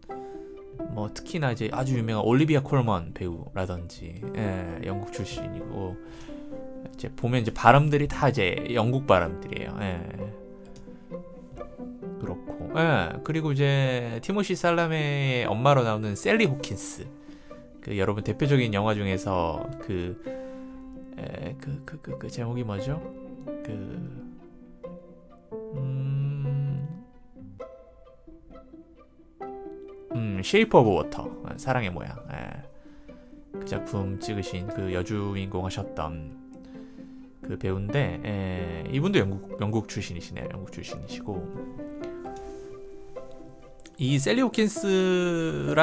뭐 0.98 1.10
특히나 1.14 1.52
이제 1.52 1.70
아주 1.72 1.96
유명한 1.96 2.24
올리비아 2.24 2.62
콜먼 2.62 3.14
배우라든지 3.14 4.20
예, 4.36 4.80
영국 4.84 5.12
출신이고 5.12 5.96
이제 6.94 7.08
보면 7.14 7.42
이제 7.42 7.52
발음들이 7.52 8.08
다 8.08 8.28
이제 8.28 8.66
영국 8.72 9.06
발음들이에요. 9.06 9.76
예. 9.80 10.00
그렇고 12.20 12.72
예. 12.76 13.12
그리고 13.24 13.52
이제 13.52 14.18
티모시 14.22 14.56
샬라메의 14.56 15.46
엄마로 15.46 15.84
나오는 15.84 16.16
샐리 16.16 16.46
호킨스 16.46 17.06
그 17.80 17.96
여러분 17.98 18.24
대표적인 18.24 18.74
영화 18.74 18.94
중에서 18.94 19.68
그 19.80 20.20
그 21.60 21.84
그 21.84 22.02
그 22.02 22.18
그 22.18 22.28
제목이 22.28 22.64
뭐죠? 22.64 23.00
그 23.64 24.27
음 30.38 30.42
Shape 30.42 30.78
of 30.78 30.90
Water 30.90 31.56
사랑의 31.56 31.90
모양 31.90 32.16
예. 32.32 32.62
그 33.52 33.64
작품 33.64 34.20
찍으신 34.20 34.68
그 34.68 34.94
여주인공 34.94 35.66
하셨던 35.66 36.38
그 37.42 37.58
배우인데 37.58 38.20
예, 38.24 38.84
이분도 38.90 39.18
영국 39.18 39.58
영국 39.60 39.88
출신이시네요 39.88 40.48
영국 40.52 40.70
출신이시고 40.72 41.88
이 44.00 44.18
셀리 44.20 44.42
호킨스랑 44.42 45.76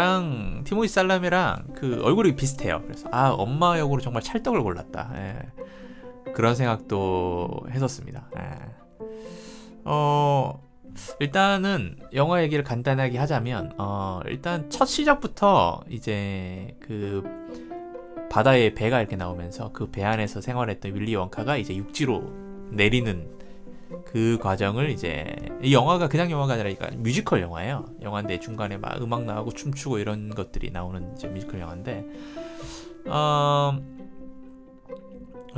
티모시 0.63 0.93
살라메랑 0.93 1.73
그 1.75 2.01
얼굴이 2.01 2.37
비슷해요. 2.37 2.81
그래서 2.83 3.09
아 3.11 3.31
엄마 3.31 3.77
역으로 3.77 3.99
정말 3.99 4.23
찰떡을 4.23 4.61
골랐다. 4.63 5.11
예. 5.15 5.37
그런 6.33 6.55
생각도 6.55 7.65
했었습니다. 7.69 8.29
예. 8.37 8.41
어 9.83 10.64
일단은 11.19 11.97
영화 12.13 12.41
얘기를 12.43 12.63
간단하게 12.63 13.17
하자면 13.17 13.73
어 13.77 14.21
일단 14.25 14.69
첫 14.69 14.85
시작부터 14.85 15.83
이제 15.89 16.75
그 16.79 17.23
바다에 18.29 18.73
배가 18.73 18.99
이렇게 18.99 19.15
나오면서 19.15 19.71
그 19.71 19.87
배 19.91 20.03
안에서 20.03 20.41
생활했던 20.41 20.93
윌리 20.95 21.15
웡카가 21.15 21.57
이제 21.57 21.75
육지로 21.75 22.23
내리는 22.71 23.27
그 24.05 24.37
과정을 24.41 24.89
이제 24.89 25.25
이 25.61 25.73
영화가 25.73 26.07
그냥 26.09 26.31
영화가 26.31 26.53
아니라 26.53 26.89
뮤지컬 26.97 27.41
영화예요. 27.41 27.85
영화인데 28.01 28.39
중간에 28.39 28.77
막 28.77 29.01
음악 29.01 29.23
나오고 29.23 29.51
춤추고 29.51 29.99
이런 29.99 30.29
것들이 30.29 30.71
나오는 30.71 31.13
이제 31.15 31.27
뮤지컬 31.27 31.59
영화인데 31.61 32.05
어, 33.07 33.77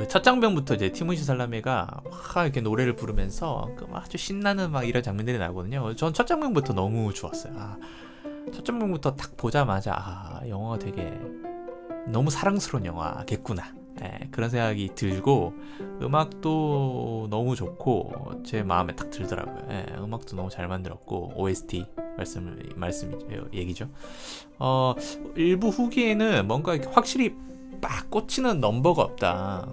첫 0.10 0.24
장면부터 0.24 0.76
이제 0.76 0.92
티모시 0.92 1.24
샬라메가 1.24 2.02
막 2.06 2.44
이렇게 2.44 2.62
노래를 2.62 2.96
부르면서 2.96 3.70
그 3.78 3.88
아주 3.94 4.18
신나는 4.18 4.72
막 4.72 4.84
이런 4.88 5.02
장면들이 5.02 5.38
나오거든요. 5.40 5.96
전 5.96 6.14
첫 6.14 6.28
장면부터 6.28 6.74
너무 6.74 7.14
좋았어요. 7.14 7.54
아, 7.58 7.78
첫 8.54 8.64
장면부터 8.64 9.16
딱 9.16 9.36
보자마자 9.38 9.94
아, 9.96 10.42
영화가 10.48 10.80
되게 10.80 11.20
너무 12.08 12.30
사랑스러운 12.30 12.86
영화겠구나. 12.86 13.74
예, 14.04 14.28
그런 14.30 14.50
생각이 14.52 14.92
들고 14.94 15.54
음악도 16.04 17.28
너무 17.32 17.56
좋고 17.56 18.44
제 18.46 18.62
마음에 18.62 18.96
딱 18.96 19.10
들더라고요. 19.10 19.68
예, 19.72 19.86
음악도 19.98 20.36
너무 20.36 20.50
잘 20.52 20.68
만들었고 20.68 21.34
OST 21.36 21.86
말씀 22.16 22.60
말씀 22.76 23.20
얘기죠. 23.54 23.90
어 24.60 24.94
일부 25.36 25.70
후기에는 25.70 26.48
뭔가 26.48 26.78
확실히 26.92 27.36
빡 27.82 28.10
꽂히는 28.12 28.60
넘버가 28.60 29.02
없다. 29.02 29.68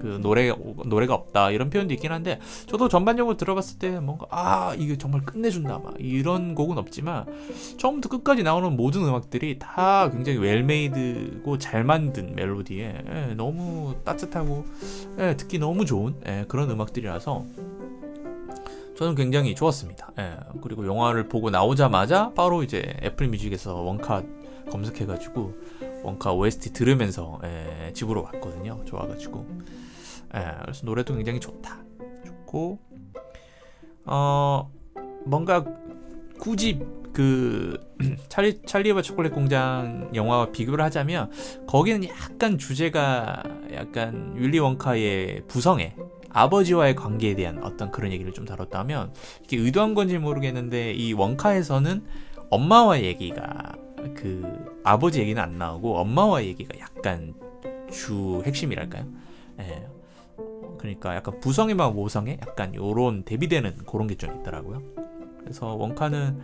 그 0.00 0.18
노래 0.22 0.52
노래가 0.86 1.14
없다 1.14 1.50
이런 1.50 1.70
표현도 1.70 1.94
있긴 1.94 2.12
한데 2.12 2.40
저도 2.66 2.88
전반적으로 2.88 3.36
들어봤을 3.36 3.78
때 3.78 4.00
뭔가 4.00 4.26
아 4.30 4.74
이게 4.78 4.96
정말 4.96 5.22
끝내준다 5.22 5.78
막 5.78 5.94
이런 5.98 6.54
곡은 6.54 6.78
없지만 6.78 7.26
처음부터 7.78 8.08
끝까지 8.08 8.42
나오는 8.42 8.76
모든 8.76 9.02
음악들이 9.04 9.58
다 9.58 10.10
굉장히 10.10 10.38
웰메이드고 10.38 11.58
잘 11.58 11.84
만든 11.84 12.34
멜로디에 12.34 13.04
예, 13.08 13.34
너무 13.34 13.94
따뜻하고 14.04 14.64
예, 15.18 15.36
듣기 15.36 15.58
너무 15.58 15.84
좋은 15.84 16.14
예, 16.26 16.44
그런 16.48 16.70
음악들이라서 16.70 17.44
저는 18.96 19.14
굉장히 19.14 19.54
좋았습니다. 19.54 20.10
예, 20.18 20.36
그리고 20.60 20.86
영화를 20.86 21.28
보고 21.28 21.50
나오자마자 21.50 22.32
바로 22.34 22.62
이제 22.62 22.96
애플 23.02 23.28
뮤직에서 23.28 23.76
원카 23.76 24.22
검색해가지고 24.70 25.54
원카 26.02 26.32
OST 26.32 26.72
들으면서 26.72 27.40
예, 27.44 27.92
집으로 27.92 28.24
왔거든요. 28.24 28.82
좋아가지고 28.84 29.46
예, 30.34 30.56
그래서 30.62 30.84
노래도 30.84 31.14
굉장히 31.14 31.40
좋다. 31.40 31.78
좋고 32.26 32.78
어 34.06 34.70
뭔가 35.24 35.64
굳이 36.38 36.80
그 37.12 37.78
찰리 38.28 38.62
찰리와 38.62 39.02
초콜릿 39.02 39.32
공장 39.34 40.10
영화와 40.14 40.52
비교를 40.52 40.84
하자면 40.84 41.30
거기는 41.66 42.08
약간 42.08 42.58
주제가 42.58 43.42
약간 43.74 44.34
윌리 44.36 44.58
원카의 44.58 45.42
부성애 45.48 45.94
아버지와의 46.30 46.94
관계에 46.94 47.34
대한 47.34 47.62
어떤 47.64 47.90
그런 47.90 48.12
얘기를 48.12 48.32
좀 48.32 48.44
다뤘다면 48.44 49.12
이게 49.42 49.56
의도한 49.56 49.94
건지 49.94 50.18
모르겠는데 50.18 50.92
이 50.92 51.12
원카에서는 51.12 52.04
엄마와 52.50 53.02
얘기가 53.02 53.74
그 54.14 54.44
아버지 54.84 55.20
얘기는 55.20 55.42
안 55.42 55.58
나오고 55.58 55.96
엄마와 55.98 56.44
얘기가 56.44 56.78
약간 56.78 57.34
주 57.90 58.42
핵심이랄까요? 58.44 59.06
예. 59.60 59.97
그러니까 60.78 61.14
약간 61.16 61.40
부성애만 61.40 61.94
모성애 61.94 62.38
약간 62.46 62.74
요런 62.74 63.24
대비되는 63.24 63.78
그런 63.86 64.06
게 64.06 64.14
좀 64.16 64.40
있더라고요. 64.40 64.82
그래서 65.40 65.74
원카는 65.74 66.40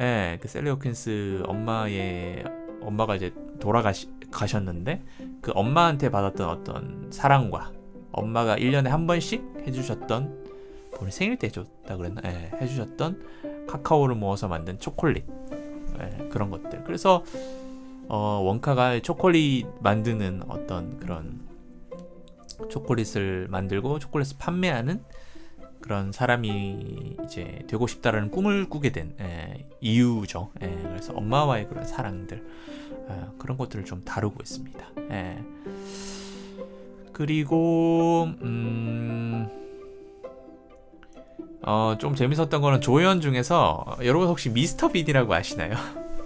예, 0.00 0.38
그 0.40 0.46
셀리 0.48 0.70
호킨스 0.70 1.42
엄마의 1.46 2.44
엄마가 2.82 3.16
이제 3.16 3.32
돌아가셨는데 3.60 5.02
그 5.40 5.50
엄마한테 5.54 6.10
받았던 6.10 6.48
어떤 6.48 7.06
사랑과 7.10 7.72
엄마가 8.12 8.56
1년에 8.56 8.88
한 8.88 9.06
번씩 9.06 9.42
해주셨던 9.66 10.46
본인 10.94 11.10
생일 11.10 11.36
때 11.36 11.48
줬다 11.48 11.96
그랬나? 11.96 12.20
예, 12.24 12.50
해주셨던 12.60 13.66
카카오를 13.68 14.14
모아서 14.14 14.48
만든 14.48 14.78
초콜릿 14.78 15.24
예, 16.00 16.28
그런 16.28 16.50
것들. 16.50 16.84
그래서 16.84 17.24
어, 18.08 18.40
원카가 18.44 19.00
초콜릿 19.00 19.66
만드는 19.80 20.42
어떤 20.48 20.98
그런 20.98 21.40
초콜릿을 22.68 23.48
만들고 23.48 23.98
초콜릿을 23.98 24.36
판매하는 24.38 25.02
그런 25.80 26.12
사람이 26.12 27.16
이제 27.24 27.64
되고 27.68 27.86
싶다라는 27.86 28.30
꿈을 28.30 28.68
꾸게 28.68 28.90
된 28.90 29.14
에, 29.20 29.66
이유죠. 29.80 30.50
에, 30.60 30.68
그래서 30.82 31.12
엄마와의 31.14 31.68
그런 31.68 31.86
사랑들 31.86 32.44
에, 33.08 33.14
그런 33.38 33.56
것들을 33.56 33.84
좀 33.84 34.04
다루고 34.04 34.38
있습니다. 34.42 34.86
에. 35.10 35.38
그리고 37.12 38.28
음, 38.42 39.48
어, 41.62 41.96
좀 41.98 42.14
재밌었던 42.14 42.60
거는 42.60 42.80
조연 42.80 43.20
중에서 43.20 43.96
여러분 44.02 44.28
혹시 44.28 44.50
미스터 44.50 44.88
빈이라고 44.88 45.32
아시나요? 45.32 45.74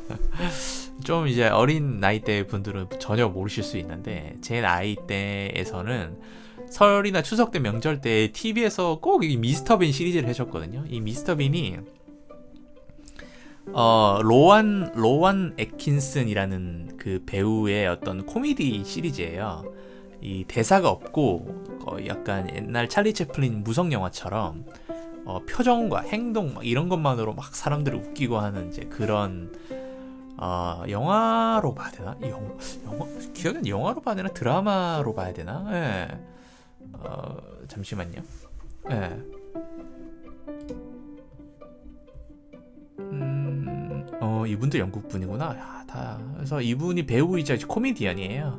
좀 1.04 1.28
이제 1.28 1.48
어린 1.48 2.00
나이대 2.00 2.46
분들은 2.46 2.88
전혀 2.98 3.28
모르실 3.28 3.62
수 3.62 3.76
있는데 3.78 4.34
제 4.40 4.60
나이대에서는 4.60 6.18
설이나 6.70 7.22
추석 7.22 7.50
때 7.50 7.58
명절 7.58 8.00
때 8.00 8.30
TV에서 8.32 8.98
꼭 9.00 9.24
이 9.24 9.36
미스터 9.36 9.78
빈 9.78 9.92
시리즈를 9.92 10.28
해줬거든요. 10.28 10.84
이 10.88 11.00
미스터 11.00 11.36
빈이 11.36 11.76
어 13.74 14.18
로완 14.22 14.92
로완 14.94 15.54
앳킨슨이라는 15.58 16.96
그 16.98 17.22
배우의 17.26 17.86
어떤 17.86 18.26
코미디 18.26 18.82
시리즈예요. 18.84 19.64
이 20.20 20.44
대사가 20.46 20.88
없고 20.88 21.80
거의 21.84 22.06
약간 22.08 22.48
옛날 22.54 22.88
찰리 22.88 23.12
채플린 23.12 23.64
무성 23.64 23.92
영화처럼 23.92 24.64
어, 25.24 25.40
표정과 25.48 26.00
행동 26.00 26.54
이런 26.62 26.88
것만으로 26.88 27.34
막 27.34 27.54
사람들을 27.54 27.98
웃기고 27.98 28.38
하는 28.38 28.68
이제 28.68 28.82
그런 28.84 29.52
어, 30.44 30.82
영화로 30.88 31.72
봐야 31.72 31.92
되나? 31.92 32.16
영, 32.22 32.58
영화 32.84 33.06
기억엔 33.32 33.64
영화로 33.64 34.00
봐야 34.00 34.16
되나? 34.16 34.28
드라마로 34.30 35.14
봐야 35.14 35.32
되나? 35.32 35.68
예. 35.70 36.08
어, 36.94 37.36
잠시만요. 37.68 38.20
예. 38.90 39.22
음, 42.98 44.04
어, 44.20 44.44
이분도 44.44 44.80
영국 44.80 45.06
분이구나. 45.06 45.44
야, 45.56 45.84
다. 45.86 46.20
그래서 46.34 46.60
이분이 46.60 47.06
배우이자 47.06 47.56
코미디언이에요. 47.64 48.58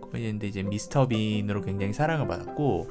코미디언인데 0.00 0.48
이제 0.48 0.62
미스터 0.62 1.06
빈으로 1.06 1.60
굉장히 1.60 1.92
사랑을 1.92 2.28
받았고, 2.28 2.88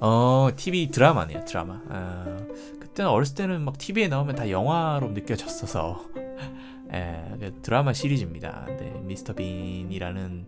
어, 0.00 0.50
TV 0.54 0.90
드라마네요, 0.90 1.46
드라마. 1.46 1.80
어, 1.88 2.36
그때는 2.80 3.10
어렸을 3.10 3.34
때는 3.34 3.62
막 3.62 3.78
TV에 3.78 4.08
나오면 4.08 4.34
다 4.36 4.50
영화로 4.50 5.08
느껴졌어서. 5.12 6.25
예, 6.92 7.22
그 7.40 7.60
드라마 7.62 7.92
시리즈입니다. 7.92 8.66
네, 8.78 8.92
미스터 9.04 9.34
빈이라는 9.34 10.46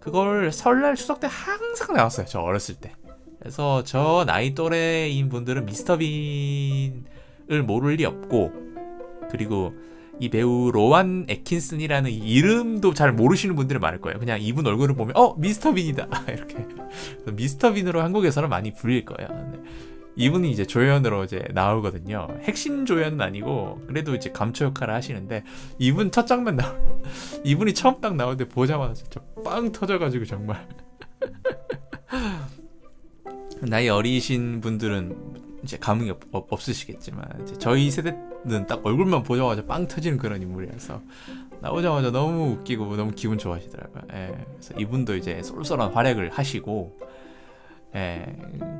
그걸 0.00 0.50
설날 0.52 0.94
추석 0.94 1.20
때 1.20 1.28
항상 1.30 1.94
나왔어요. 1.94 2.26
저 2.26 2.40
어렸을 2.40 2.76
때. 2.76 2.92
그래서 3.38 3.82
저 3.84 4.24
나이 4.26 4.54
또래인 4.54 5.28
분들은 5.28 5.66
미스터 5.66 5.96
빈을 5.96 7.62
모를 7.66 7.94
리 7.94 8.04
없고 8.04 8.52
그리고 9.30 9.72
이 10.18 10.28
배우 10.28 10.70
로완 10.70 11.24
앳킨슨이라는 11.28 12.10
이름도 12.10 12.92
잘 12.92 13.12
모르시는 13.12 13.56
분들이 13.56 13.78
많을 13.78 14.00
거예요. 14.02 14.18
그냥 14.18 14.38
이분 14.40 14.66
얼굴을 14.66 14.94
보면 14.94 15.16
어 15.16 15.34
미스터 15.36 15.72
빈이다 15.72 16.08
이렇게 16.28 16.66
미스터 17.32 17.72
빈으로 17.72 18.02
한국에서는 18.02 18.48
많이 18.48 18.74
불릴 18.74 19.06
거예요. 19.06 19.28
네. 20.16 20.24
이분이 20.24 20.50
이제 20.50 20.64
조연으로 20.64 21.24
이제 21.24 21.44
나오거든요. 21.52 22.28
핵심 22.42 22.84
조연은 22.84 23.20
아니고 23.20 23.82
그래도 23.86 24.14
이제 24.14 24.30
감초 24.30 24.66
역할을 24.66 24.94
하시는데 24.94 25.44
이분 25.78 26.10
첫 26.10 26.26
장면 26.26 26.56
나 26.56 26.76
이분이 27.44 27.74
처음 27.74 28.00
딱 28.00 28.16
나올 28.16 28.36
때 28.36 28.46
보자마자 28.48 28.94
진짜 28.94 29.20
빵 29.44 29.72
터져가지고 29.72 30.24
정말 30.24 30.66
나이 33.62 33.88
어리신 33.88 34.60
분들은 34.60 35.40
이제 35.62 35.76
감흥이 35.76 36.10
없, 36.10 36.20
없 36.32 36.68
으시겠지만 36.68 37.46
저희 37.58 37.90
세대는 37.90 38.66
딱 38.66 38.80
얼굴만 38.84 39.22
보자마자 39.22 39.64
빵 39.66 39.86
터지는 39.86 40.16
그런 40.16 40.40
인물이라서 40.40 41.02
나오자마자 41.60 42.10
너무 42.10 42.52
웃기고 42.52 42.96
너무 42.96 43.12
기분 43.12 43.36
좋아하시더라고요. 43.36 44.02
예, 44.14 44.46
그래서 44.52 44.74
이분도 44.78 45.16
이제 45.16 45.42
쏠쏠한 45.42 45.92
활약을 45.92 46.30
하시고 46.30 46.98
예, 47.94 48.36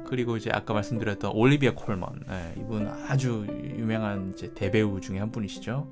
그리고 0.07 0.37
이제 0.37 0.51
아까 0.53 0.73
말씀드렸던 0.75 1.33
올리비아 1.35 1.73
콜먼 1.75 2.25
예, 2.31 2.61
이분 2.61 2.89
아주 2.89 3.47
유명한 3.77 4.33
이제 4.35 4.53
대배우 4.55 5.01
중에 5.01 5.19
한 5.19 5.31
분이시죠. 5.33 5.89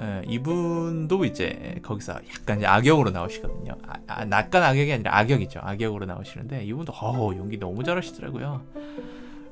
예, 0.00 0.22
이분도 0.26 1.24
이제 1.24 1.80
거기서 1.82 2.14
약간 2.34 2.58
이제 2.58 2.66
악역으로 2.66 3.10
나오시거든요. 3.10 3.72
아, 3.86 3.94
아, 4.06 4.26
약간 4.30 4.62
악역이 4.62 4.92
아니라 4.92 5.16
악역이죠. 5.18 5.60
악역으로 5.62 6.06
나오시는데 6.06 6.64
이분도 6.64 6.92
어, 6.92 7.32
연기 7.36 7.58
너무 7.58 7.82
잘하시더라고요. 7.82 8.62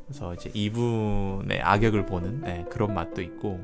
그래서 0.06 0.34
이제 0.34 0.50
이분의 0.52 1.62
악역을 1.62 2.06
보는 2.06 2.42
네, 2.42 2.64
그런 2.70 2.94
맛도 2.94 3.22
있고 3.22 3.60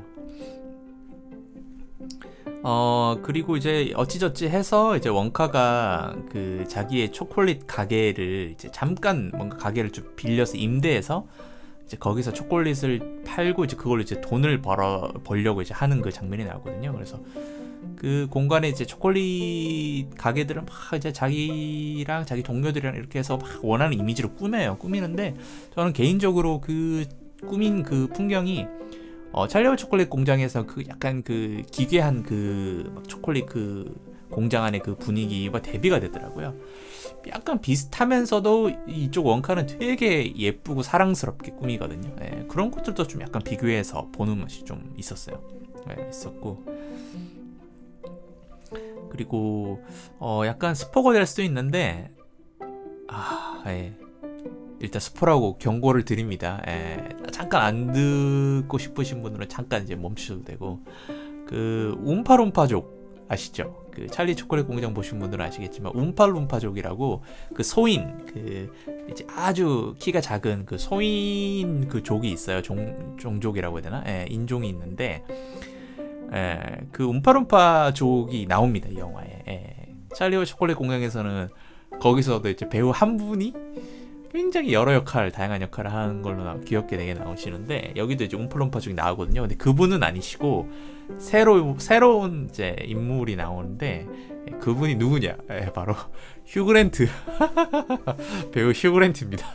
어 2.63 3.17
그리고 3.23 3.57
이제 3.57 3.91
어찌저찌 3.95 4.47
해서 4.47 4.95
이제 4.95 5.09
원카가 5.09 6.15
그 6.31 6.63
자기의 6.67 7.11
초콜릿 7.11 7.65
가게를 7.65 8.51
이제 8.53 8.69
잠깐 8.71 9.31
뭔가 9.33 9.57
가게를 9.57 9.91
좀 9.91 10.13
빌려서 10.15 10.57
임대해서 10.57 11.25
이제 11.85 11.97
거기서 11.97 12.33
초콜릿을 12.33 13.23
팔고 13.25 13.65
이제 13.65 13.75
그걸로 13.75 14.01
이제 14.01 14.21
돈을 14.21 14.61
벌어 14.61 15.11
벌려고 15.23 15.61
이제 15.61 15.73
하는 15.73 16.01
그 16.01 16.11
장면이 16.11 16.45
나오거든요. 16.45 16.93
그래서 16.93 17.19
그 17.95 18.27
공간에 18.29 18.69
이제 18.69 18.85
초콜릿 18.85 20.15
가게들은 20.17 20.65
막 20.65 20.95
이제 20.95 21.11
자기랑 21.11 22.25
자기 22.25 22.43
동료들이랑 22.43 22.95
이렇게 22.95 23.19
해서 23.19 23.37
막 23.37 23.49
원하는 23.63 23.97
이미지로 23.99 24.33
꾸며요. 24.35 24.77
꾸미는데 24.77 25.35
저는 25.75 25.93
개인적으로 25.93 26.61
그 26.61 27.05
꾸민 27.47 27.83
그 27.83 28.07
풍경이 28.07 28.67
어, 29.31 29.47
찰리와 29.47 29.75
초콜릿 29.75 30.09
공장에서 30.09 30.65
그 30.65 30.83
약간 30.87 31.23
그 31.23 31.61
기괴한 31.71 32.23
그 32.23 33.03
초콜릿 33.07 33.45
그 33.45 33.93
공장 34.29 34.63
안의 34.63 34.81
그 34.81 34.95
분위기와 34.95 35.61
대비가 35.61 35.99
되더라고요. 35.99 36.55
약간 37.27 37.61
비슷하면서도 37.61 38.71
이쪽 38.87 39.27
원카는 39.27 39.67
되게 39.67 40.35
예쁘고 40.35 40.81
사랑스럽게 40.81 41.51
꾸미거든요. 41.51 42.15
네, 42.15 42.45
그런 42.47 42.71
것들도 42.71 43.05
좀 43.07 43.21
약간 43.21 43.41
비교해서 43.43 44.07
보는 44.11 44.39
맛이 44.39 44.63
좀 44.63 44.93
있었어요. 44.97 45.41
네, 45.87 46.07
있었고 46.09 46.63
그리고 49.09 49.83
어 50.19 50.43
약간 50.45 50.73
스포가 50.73 51.13
될 51.13 51.25
수도 51.25 51.43
있는데 51.43 52.11
아 53.07 53.61
예. 53.67 53.93
일단 54.81 54.99
스포라고 54.99 55.57
경고를 55.57 56.03
드립니다. 56.05 56.61
예. 56.67 57.07
잠깐 57.31 57.61
안 57.61 57.91
듣고 57.93 58.77
싶으신 58.77 59.21
분들은 59.21 59.47
잠깐 59.47 59.83
이제 59.83 59.95
멈추셔도 59.95 60.43
되고 60.43 60.79
그 61.47 61.95
움파룸파족 61.99 63.25
아시죠? 63.27 63.85
그 63.91 64.07
찰리 64.07 64.35
초콜릿 64.35 64.67
공장 64.67 64.93
보신 64.93 65.19
분들은 65.19 65.45
아시겠지만 65.45 65.93
움팔룸파족이라고 65.93 67.23
그 67.53 67.63
소인 67.63 68.25
그 68.25 68.73
이제 69.09 69.25
아주 69.35 69.95
키가 69.99 70.19
작은 70.19 70.65
그 70.65 70.77
소인 70.77 71.87
그 71.87 72.01
족이 72.01 72.29
있어요. 72.31 72.61
종 72.61 73.17
종족이라고 73.17 73.77
해야 73.77 73.83
되나? 73.83 74.03
예, 74.07 74.25
인종이 74.29 74.67
있는데 74.69 75.23
예, 76.33 76.59
그 76.91 77.03
움파룸파족이 77.03 78.47
나옵니다 78.47 78.89
이 78.89 78.97
영화에. 78.97 79.43
예. 79.47 79.75
찰리와 80.15 80.43
초콜릿 80.43 80.75
공장에서는 80.75 81.49
거기서도 82.01 82.49
이제 82.49 82.67
배우 82.67 82.89
한 82.89 83.17
분이 83.17 83.53
굉장히 84.31 84.71
여러 84.71 84.93
역할, 84.93 85.29
다양한 85.29 85.61
역할을 85.61 85.91
하는 85.91 86.21
걸로 86.21 86.43
나, 86.43 86.57
귀엽게 86.59 86.95
되게 86.95 87.13
나오시는데 87.13 87.93
여기도 87.97 88.23
이제 88.23 88.37
움파룸파족이 88.37 88.93
나오거든요. 88.95 89.41
근데 89.41 89.55
그분은 89.55 90.03
아니시고 90.03 90.69
새로 91.17 91.75
새로운 91.79 92.47
이제 92.49 92.75
인물이 92.85 93.35
나오는데 93.35 94.07
예, 94.47 94.51
그분이 94.57 94.95
누구냐? 94.95 95.35
예, 95.51 95.71
바로 95.73 95.95
휴그랜트 96.45 97.07
배우 98.53 98.71
휴그랜트입니다. 98.71 99.45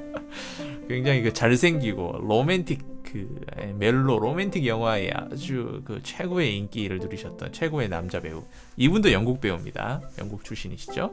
굉장히 0.88 1.22
그 1.22 1.32
잘생기고 1.32 2.18
로맨틱 2.20 3.02
그 3.02 3.40
멜로 3.78 4.18
로맨틱 4.18 4.66
영화에 4.66 5.10
아주 5.10 5.80
그 5.86 6.00
최고의 6.02 6.56
인기를 6.58 6.98
누리셨던 6.98 7.52
최고의 7.52 7.88
남자 7.88 8.20
배우 8.20 8.44
이분도 8.76 9.10
영국 9.12 9.40
배우입니다. 9.40 10.02
영국 10.18 10.44
출신이시죠. 10.44 11.12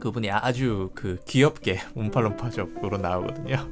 그분이 0.00 0.30
아주 0.30 0.90
그 0.94 1.18
귀엽게 1.26 1.78
움팔롬파적으로 1.94 2.98
나오거든요. 2.98 3.68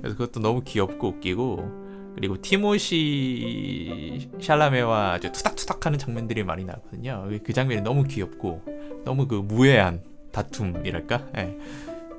그래서 0.00 0.16
그것도 0.16 0.40
너무 0.40 0.62
귀엽고 0.64 1.08
웃기고 1.08 1.88
그리고 2.14 2.40
티모시 2.40 4.28
샬라메와 4.40 5.12
아주 5.12 5.30
투닥투닥하는 5.30 5.98
장면들이 5.98 6.42
많이 6.44 6.64
나거든요. 6.64 7.28
그 7.44 7.52
장면이 7.52 7.82
너무 7.82 8.04
귀엽고 8.04 9.02
너무 9.04 9.28
그 9.28 9.36
무해한 9.36 10.02
다툼이랄까. 10.32 11.28
예. 11.36 11.56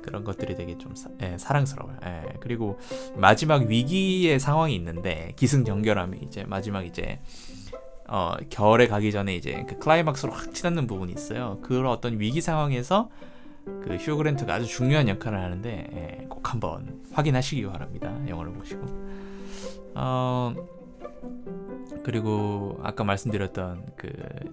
그런 0.02 0.24
것들이 0.24 0.54
되게 0.54 0.78
좀 0.78 0.94
사, 0.94 1.10
예, 1.22 1.36
사랑스러워요. 1.38 1.96
예, 2.06 2.22
그리고 2.40 2.78
마지막 3.16 3.66
위기의 3.66 4.40
상황이 4.40 4.74
있는데 4.74 5.32
기승전결함이 5.36 6.20
이제 6.22 6.44
마지막 6.44 6.86
이제 6.86 7.20
어, 8.12 8.34
겨울에 8.50 8.88
가기 8.88 9.12
전에 9.12 9.36
이제 9.36 9.64
그 9.68 9.78
클라이막스로 9.78 10.32
확 10.32 10.52
치닫는 10.52 10.88
부분이 10.88 11.12
있어요. 11.12 11.60
그런 11.62 11.86
어떤 11.86 12.18
위기 12.18 12.40
상황에서 12.40 13.08
그 13.64 13.96
휴그랜트가 14.00 14.54
아주 14.54 14.66
중요한 14.66 15.08
역할을 15.08 15.40
하는데 15.40 15.88
예, 15.92 16.26
꼭 16.28 16.52
한번 16.52 17.00
확인하시기 17.12 17.64
바랍니다. 17.66 18.12
영화를 18.28 18.52
보시고. 18.52 18.84
어, 19.94 20.54
그리고 22.02 22.80
아까 22.82 23.04
말씀드렸던 23.04 23.86
그 23.96 24.10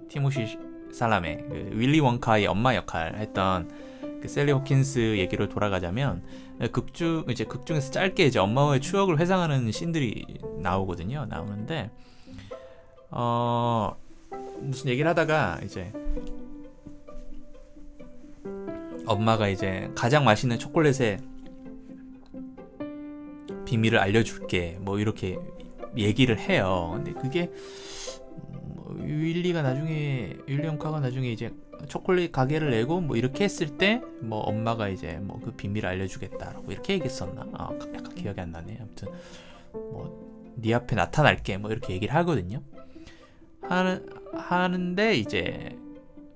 티모시 0.07 0.59
살라메 0.93 1.37
그 1.49 1.69
윌리 1.73 1.99
원카의 1.99 2.45
엄마 2.45 2.75
역할 2.75 3.17
했던 3.17 3.71
그 4.21 4.27
셀리 4.27 4.51
호킨스 4.51 5.17
얘기로 5.17 5.49
돌아가자면 5.49 6.21
극중 6.71 7.25
이제 7.29 7.43
극중에서 7.43 7.89
짧게 7.89 8.25
이제 8.25 8.37
엄마와의 8.37 8.81
추억을 8.81 9.19
회상하는 9.19 9.71
씬들이 9.71 10.25
나오거든요. 10.59 11.25
나오는데 11.25 11.89
어 13.09 13.95
무슨 14.59 14.89
얘기를 14.89 15.09
하다가 15.09 15.59
이제 15.63 15.91
엄마가 19.05 19.47
이제 19.47 19.89
가장 19.95 20.25
맛있는 20.25 20.59
초콜릿의 20.59 21.19
비밀을 23.65 23.99
알려줄게 23.99 24.77
뭐 24.81 24.99
이렇게 24.99 25.37
얘기를 25.97 26.37
해요. 26.39 26.91
근데 26.95 27.13
그게 27.13 27.51
뭐 28.51 28.95
윌리가 28.99 29.61
나중에 29.61 30.37
윌리 30.45 30.67
홈카가 30.67 30.99
나중에 30.99 31.31
이제 31.31 31.53
초콜릿 31.87 32.31
가게를 32.31 32.71
내고 32.71 32.99
뭐 33.01 33.15
이렇게 33.15 33.43
했을 33.45 33.77
때 33.77 34.01
뭐 34.21 34.39
엄마가 34.39 34.89
이제 34.89 35.19
뭐 35.21 35.39
그 35.39 35.51
비밀을 35.51 35.87
알려주겠다라고 35.87 36.71
이렇게 36.71 36.93
얘기했었나? 36.93 37.47
아 37.53 37.69
약간 37.93 38.13
기억이 38.15 38.41
안 38.41 38.51
나네. 38.51 38.77
아무튼 38.81 39.07
뭐 39.73 40.27
네 40.59 40.73
앞에 40.73 40.95
나타날게 40.95 41.57
뭐 41.59 41.69
이렇게 41.71 41.93
얘기를 41.93 42.15
하거든요. 42.15 42.61
하는 43.69 44.05
하는데 44.33 45.15
이제 45.15 45.77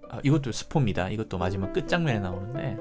아, 0.10 0.20
이것도 0.24 0.52
스포입니다. 0.52 1.10
이것도 1.10 1.38
마지막 1.38 1.72
끝장면에 1.74 2.20
나오는데 2.20 2.78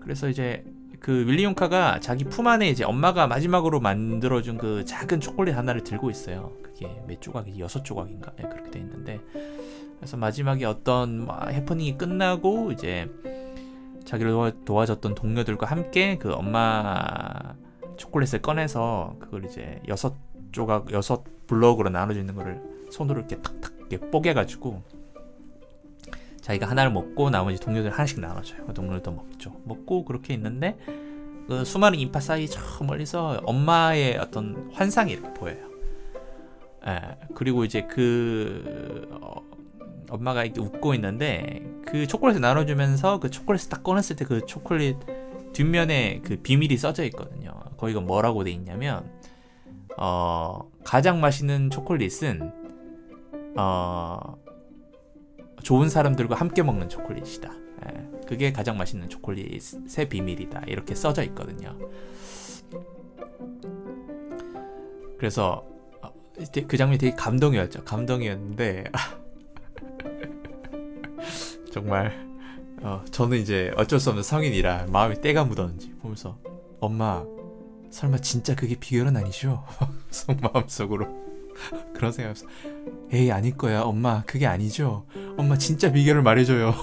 그래서 0.00 0.28
이제 0.28 0.64
그 1.00 1.26
윌리용카가 1.26 2.00
자기 2.00 2.24
품 2.24 2.46
안에 2.46 2.68
이제 2.68 2.84
엄마가 2.84 3.26
마지막으로 3.26 3.80
만들어준 3.80 4.56
그 4.56 4.84
작은 4.84 5.20
초콜릿 5.20 5.56
하나를 5.56 5.82
들고 5.82 6.10
있어요. 6.10 6.52
그게 6.62 6.88
몇 7.06 7.20
조각이 7.20 7.58
여섯 7.60 7.84
조각인가 7.84 8.32
네, 8.36 8.48
그렇게 8.48 8.70
돼 8.70 8.78
있는데 8.78 9.20
그래서 9.96 10.16
마지막에 10.16 10.64
어떤 10.64 11.28
해프닝이 11.50 11.98
끝나고 11.98 12.72
이제 12.72 13.10
자기를 14.04 14.32
도와, 14.64 14.86
줬던 14.86 15.14
동료들과 15.14 15.66
함께 15.66 16.18
그 16.18 16.32
엄마 16.32 17.54
초콜릿을 17.96 18.42
꺼내서 18.42 19.16
그걸 19.20 19.44
이제 19.44 19.80
여섯 19.88 20.14
조각 20.50 20.92
여섯 20.92 21.24
블럭으로 21.46 21.90
나눠져 21.90 22.20
있는 22.20 22.34
거를 22.34 22.60
손으로 22.92 23.20
이렇게 23.20 23.36
탁탁 23.36 23.72
이렇게 23.78 23.98
뽀개가지고 23.98 24.82
자기가 26.40 26.68
하나를 26.68 26.90
먹고 26.92 27.30
나머지 27.30 27.58
동료들 27.58 27.90
하나씩 27.90 28.20
나눠줘요. 28.20 28.66
그 28.66 28.74
동료들도 28.74 29.12
먹죠. 29.12 29.60
먹고 29.64 30.04
그렇게 30.04 30.34
있는데 30.34 30.76
그 31.48 31.64
수많은 31.64 31.98
인파 31.98 32.20
사이 32.20 32.48
저 32.48 32.60
멀리서 32.84 33.40
엄마의 33.44 34.18
어떤 34.18 34.70
환상이 34.72 35.12
이렇게 35.12 35.32
보여요. 35.34 35.70
예, 36.86 37.16
그리고 37.34 37.64
이제 37.64 37.82
그 37.82 39.08
어, 39.20 39.40
엄마가 40.10 40.44
이렇게 40.44 40.60
웃고 40.60 40.94
있는데 40.94 41.62
그 41.86 42.06
초콜릿을 42.06 42.40
나눠주면서 42.40 43.20
그 43.20 43.30
초콜릿을 43.30 43.68
딱 43.68 43.82
꺼냈을 43.82 44.16
때 44.16 44.24
그 44.24 44.44
초콜릿 44.46 44.96
뒷면에 45.52 46.20
그 46.24 46.36
비밀이 46.36 46.76
써져 46.76 47.04
있거든요. 47.04 47.52
거기가 47.76 48.00
뭐라고 48.00 48.42
돼 48.44 48.50
있냐면 48.50 49.10
어 49.98 50.68
가장 50.84 51.20
맛있는 51.20 51.70
초콜릿은 51.70 52.61
어 53.56 54.36
좋은 55.62 55.88
사람들과 55.88 56.36
함께 56.36 56.62
먹는 56.62 56.88
초콜릿이다. 56.88 57.52
예, 57.86 58.10
그게 58.26 58.52
가장 58.52 58.76
맛있는 58.76 59.08
초콜릿의 59.08 60.08
비밀이다. 60.08 60.62
이렇게 60.66 60.94
써져 60.94 61.22
있거든요. 61.24 61.76
그래서 65.18 65.64
어, 66.02 66.12
그 66.66 66.76
장면이 66.76 66.98
되게 66.98 67.14
감동이었죠. 67.14 67.84
감동이었는데 67.84 68.84
정말 71.72 72.28
어, 72.82 73.04
저는 73.10 73.38
이제 73.38 73.72
어쩔 73.76 74.00
수 74.00 74.10
없는 74.10 74.24
성인이라 74.24 74.86
마음이 74.88 75.20
때가 75.20 75.44
묻었는지 75.44 75.92
보면서 76.00 76.38
엄마 76.80 77.24
설마 77.90 78.18
진짜 78.18 78.56
그게 78.56 78.74
비결은 78.74 79.16
아니죠? 79.16 79.64
마음속으로 80.42 81.21
그런 81.94 82.12
생각에서 82.12 82.46
에이 83.12 83.30
아닐 83.30 83.56
거야. 83.56 83.82
엄마 83.82 84.22
그게 84.26 84.46
아니죠. 84.46 85.06
엄마 85.36 85.56
진짜 85.58 85.92
비결을 85.92 86.22
말해줘요. 86.22 86.74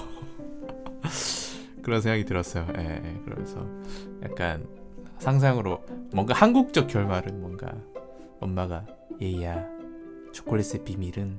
그런 1.82 2.00
생각이 2.00 2.24
들었어요. 2.24 2.66
예, 2.78 3.00
예, 3.04 3.20
그러면서 3.24 3.66
약간 4.22 4.66
상상으로 5.18 5.84
뭔가 6.12 6.34
한국적 6.34 6.88
결말은 6.88 7.40
뭔가 7.40 7.72
엄마가 8.40 8.86
얘야 9.20 9.66
초콜릿의 10.32 10.84
비밀은 10.84 11.38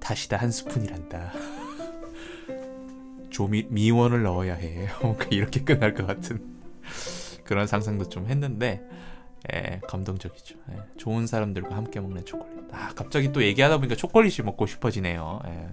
다시다 0.00 0.36
한 0.36 0.50
스푼이란다. 0.50 1.32
조미 3.30 3.66
미원을 3.70 4.22
넣어야 4.22 4.54
해. 4.54 4.88
뭔가 5.00 5.26
이렇게 5.30 5.62
끝날 5.62 5.94
것 5.94 6.06
같은 6.06 6.40
그런 7.44 7.66
상상도 7.66 8.08
좀 8.08 8.26
했는데 8.26 8.82
예, 9.54 9.80
감동적이죠. 9.88 10.56
예, 10.70 10.76
좋은 10.96 11.26
사람들과 11.26 11.74
함께 11.74 12.00
먹는 12.00 12.24
초콜릿. 12.24 12.72
아, 12.72 12.92
갑자기 12.94 13.32
또 13.32 13.42
얘기하다 13.42 13.78
보니까 13.78 13.96
초콜릿이 13.96 14.42
먹고 14.42 14.66
싶어지네요. 14.66 15.40
예. 15.46 15.68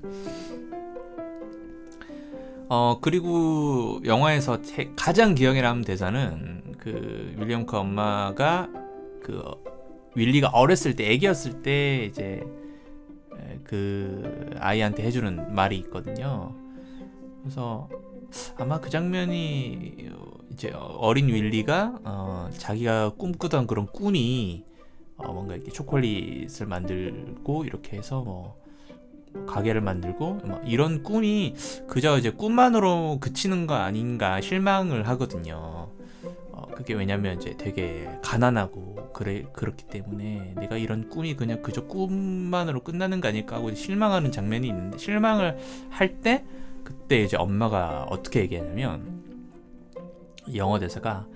어, 2.70 3.00
그리고 3.02 4.00
영화에서 4.06 4.62
제, 4.62 4.92
가장 4.96 5.36
기억에 5.36 5.62
남는 5.62 5.84
대사는 5.84 6.76
그 6.78 7.36
윌리엄 7.38 7.66
크 7.66 7.78
엄마가 7.78 8.70
그 9.24 9.44
윌리가 10.16 10.50
어렸을 10.50 10.96
때, 10.96 11.12
애기였을 11.12 11.62
때 11.62 12.06
이제 12.06 12.44
그 13.64 14.52
아이한테 14.60 15.04
해주는 15.04 15.54
말이 15.54 15.78
있거든요. 15.78 16.56
그래서 17.42 17.90
아마 18.58 18.80
그 18.80 18.90
장면이 18.90 20.10
이제 20.60 20.74
어린 20.76 21.30
윌리가 21.30 22.00
어, 22.04 22.50
자기가 22.58 23.14
꿈꾸던 23.18 23.66
그런 23.66 23.88
꿈이 23.88 24.66
어, 25.16 25.32
뭔가 25.32 25.56
이렇게 25.56 25.72
초콜릿을 25.72 26.66
만들고 26.68 27.64
이렇게 27.64 27.96
해서 27.96 28.22
뭐 28.22 28.60
가게를 29.48 29.80
만들고 29.80 30.34
뭐 30.44 30.62
이런 30.66 31.02
꿈이 31.02 31.56
그저 31.88 32.18
이제 32.18 32.30
꿈만으로 32.30 33.20
그치는 33.22 33.68
거 33.68 33.76
아닌가 33.76 34.42
실망을 34.42 35.08
하거든요. 35.08 35.92
어, 36.52 36.68
그게 36.76 36.94
왜냐면 36.94 37.38
이제 37.38 37.56
되게 37.58 38.10
가난하고 38.22 39.12
그래 39.14 39.46
그렇기 39.54 39.86
때문에 39.86 40.56
내가 40.58 40.76
이런 40.76 41.08
꿈이 41.08 41.38
그냥 41.38 41.62
그저 41.62 41.86
꿈만으로 41.86 42.82
끝나는 42.82 43.22
거 43.22 43.30
아닐까 43.30 43.56
하고 43.56 43.74
실망하는 43.74 44.34
장면이 44.34 44.68
있는데 44.68 44.98
실망을 44.98 45.58
할 45.90 46.20
때 46.20 46.44
그때 46.84 47.22
이제 47.22 47.38
엄마가 47.38 48.08
어떻게 48.10 48.42
얘기하냐면 48.42 49.19
영어 50.56 50.80
대사가 50.80 51.28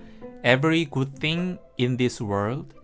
Every 0.44 0.88
good 0.90 1.12
thing 1.18 1.58
in 1.80 1.96
this 1.96 2.22
world 2.22 2.74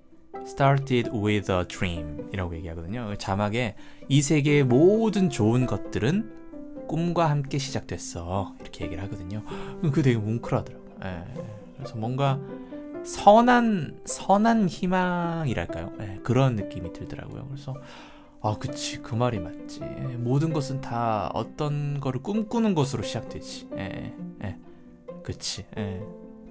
started 0.43 1.11
with 1.13 1.53
a 1.53 1.67
dream 1.69 2.29
이라고 2.33 2.55
얘기하거든요. 2.57 3.15
자막에 3.17 3.77
이 4.09 4.23
세계의 4.23 4.65
모든 4.65 5.29
좋은 5.29 5.67
것들은 5.67 6.87
꿈과 6.89 7.29
함께 7.31 7.59
시작됐어. 7.59 8.55
이렇게 8.61 8.87
얘기를 8.87 9.03
하거든요. 9.05 9.45
그 9.93 10.03
되게 10.03 10.17
뭉클하더라고요. 10.17 10.91
예, 11.05 11.25
그래서 11.77 11.97
뭔가 11.97 12.41
선한 13.05 14.01
선한 14.07 14.69
희망이랄까요? 14.69 15.93
예, 16.01 16.19
그런 16.23 16.57
느낌이 16.57 16.93
들더라고요. 16.93 17.47
그래서 17.47 17.75
아, 18.43 18.57
그치. 18.59 19.03
그 19.03 19.15
말이 19.15 19.39
맞지. 19.39 19.81
모든 20.17 20.53
것은 20.53 20.81
다 20.81 21.31
어떤 21.35 22.01
거를 22.01 22.23
꿈꾸는 22.23 22.75
것으로 22.75 23.03
시작되지. 23.03 23.69
예, 23.77 24.15
예. 24.45 24.57
그치. 25.23 25.67
예. 25.77 26.01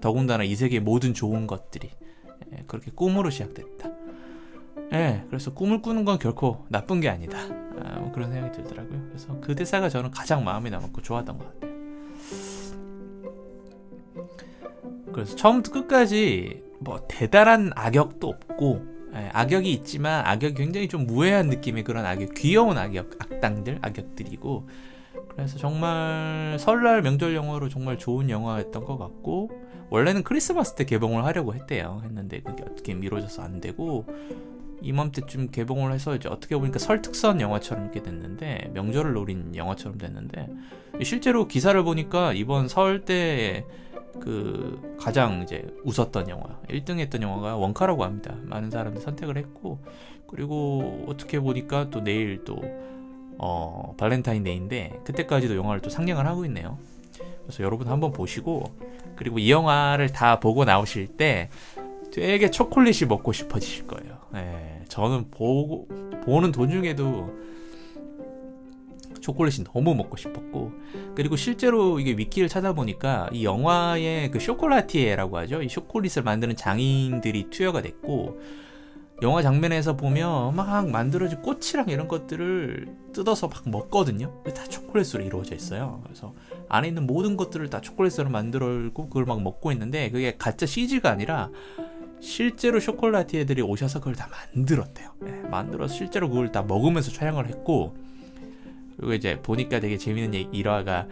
더군다나 0.02 0.44
이 0.44 0.56
세계의 0.56 0.82
모든 0.82 1.14
좋은 1.14 1.48
것들이 1.48 1.90
예, 2.54 2.64
그렇게 2.68 2.92
꿈으로 2.92 3.30
시작됐다. 3.30 3.90
예, 4.94 5.24
그래서 5.28 5.54
꿈을 5.54 5.82
꾸는 5.82 6.06
건 6.06 6.18
결코 6.18 6.66
나쁜 6.70 7.00
게 7.00 7.10
아니다. 7.10 7.38
아, 7.80 8.00
뭐 8.00 8.12
그런 8.12 8.32
생각이 8.32 8.58
들더라고요. 8.58 9.02
그래서 9.08 9.40
그 9.40 9.56
대사가 9.56 9.90
저는 9.90 10.12
가장 10.12 10.44
마음에 10.44 10.70
남았고 10.70 11.02
좋았던 11.02 11.38
것 11.38 11.54
같아요. 11.54 11.70
그래서 15.14 15.36
처음부터 15.36 15.72
끝까지 15.74 16.64
뭐 16.80 17.06
대단한 17.08 17.72
악역도 17.76 18.28
없고 18.28 19.00
예, 19.16 19.30
악역이 19.34 19.72
있지만 19.74 20.26
악역이 20.26 20.56
굉장히 20.56 20.88
좀 20.88 21.06
무해한 21.06 21.48
느낌의 21.48 21.84
그런 21.84 22.06
악역, 22.06 22.34
귀여운 22.36 22.78
악역, 22.78 23.12
악당들, 23.20 23.80
악역들이고 23.82 24.68
그래서 25.30 25.58
정말 25.58 26.58
설날 26.60 27.02
명절 27.02 27.36
영화로 27.36 27.70
정말 27.70 27.98
좋은 27.98 28.30
영화였던 28.30 28.86
것 28.86 28.98
같고 28.98 29.50
원래는 29.90 30.24
크리스마스 30.24 30.76
때 30.76 30.86
개봉을 30.86 31.26
하려고 31.26 31.54
했대요. 31.54 32.02
했는데 32.04 32.42
그게 32.42 32.64
어떻게 32.64 32.94
미뤄져서 32.94 33.42
안 33.42 33.60
되고 33.60 34.06
이맘때쯤 34.82 35.50
개봉을 35.52 35.92
해서 35.92 36.16
이제 36.16 36.30
어떻게 36.30 36.56
보니까 36.56 36.80
설특선 36.80 37.42
영화처럼 37.42 37.86
이렇게 37.86 38.02
됐는데 38.02 38.72
명절을 38.74 39.14
노린 39.14 39.56
영화처럼 39.56 39.98
됐는데 39.98 40.48
실제로 41.04 41.48
기사를 41.48 41.82
보니까 41.84 42.34
이번 42.34 42.68
설때그 42.68 43.66
가장 45.00 45.44
이제 45.44 45.66
웃었던 45.84 46.30
영화 46.30 46.60
1등 46.70 47.00
했던 47.00 47.22
영화가 47.22 47.58
원카라고 47.58 48.04
합니다. 48.04 48.36
많은 48.44 48.70
사람들이 48.70 49.04
선택을 49.04 49.38
했고 49.38 49.80
그리고 50.28 51.06
어떻게 51.08 51.40
보니까 51.40 51.90
또 51.90 52.04
내일 52.04 52.44
또 52.46 52.62
어, 53.38 53.96
발렌타인데이인데 53.98 55.02
그때까지도 55.06 55.56
영화를 55.56 55.82
또 55.82 55.90
상영을 55.90 56.28
하고 56.28 56.46
있네요. 56.46 56.78
그래서 57.50 57.64
여러분 57.64 57.88
한번 57.88 58.12
보시고 58.12 58.76
그리고 59.16 59.40
이 59.40 59.50
영화를 59.50 60.12
다 60.12 60.40
보고 60.40 60.66
나오실 60.66 61.08
때 61.08 61.50
되게 62.12 62.52
초콜릿이 62.52 63.06
먹고 63.06 63.34
싶어지실 63.34 63.88
거예요. 63.88 64.20
네, 64.32 64.84
저는 64.88 65.32
보고 65.32 65.88
보는 66.24 66.52
도중에도 66.52 67.34
초콜릿이 69.20 69.64
너무 69.64 69.96
먹고 69.96 70.16
싶었고 70.16 70.72
그리고 71.16 71.36
실제로 71.36 72.00
이게 72.00 72.12
위키를 72.12 72.50
찾아보니까 72.50 73.30
이 73.34 73.44
영화의 73.44 74.30
그 74.30 74.40
쇼콜라티에라고 74.40 75.40
하죠. 75.40 75.64
이 75.64 75.68
초콜릿을 75.68 76.22
만드는 76.24 76.56
장인들이 76.56 77.50
투여가 77.50 77.82
됐고 77.82 78.40
영화 79.22 79.42
장면에서 79.42 79.98
보면 79.98 80.56
막 80.56 80.88
만들어진 80.90 81.42
꽃이랑 81.42 81.90
이런 81.90 82.08
것들을 82.08 82.88
뜯어서 83.12 83.48
막 83.48 83.68
먹거든요. 83.68 84.44
다 84.56 84.64
초콜릿으로 84.66 85.24
이루어져 85.24 85.56
있어요. 85.56 86.00
그래서 86.04 86.34
안에 86.70 86.88
있는 86.90 87.06
모든 87.08 87.36
것들을 87.38 87.70
다 87.70 87.82
초콜릿으로 87.82 88.30
만들고 88.30 89.08
그걸 89.10 89.26
막 89.26 89.42
먹고 89.42 89.72
있는데 89.72 90.10
그게 90.12 90.36
가짜 90.38 90.66
CG가 90.66 91.10
아니라 91.12 91.50
실제로 92.22 92.80
쇼콜라티에들이 92.80 93.62
오셔서 93.62 94.00
그걸 94.00 94.16
다 94.16 94.30
만들었대요. 94.56 95.10
네, 95.22 95.32
만들어서 95.50 95.94
실제로 95.94 96.30
그걸 96.30 96.52
다 96.52 96.64
먹으면서 96.64 97.12
촬영을 97.12 97.48
했고 97.48 97.96
그리고 98.98 99.14
이제 99.14 99.40
보니까 99.42 99.80
되게 99.80 99.98
재밌는 99.98 100.54
일화가 100.54 101.08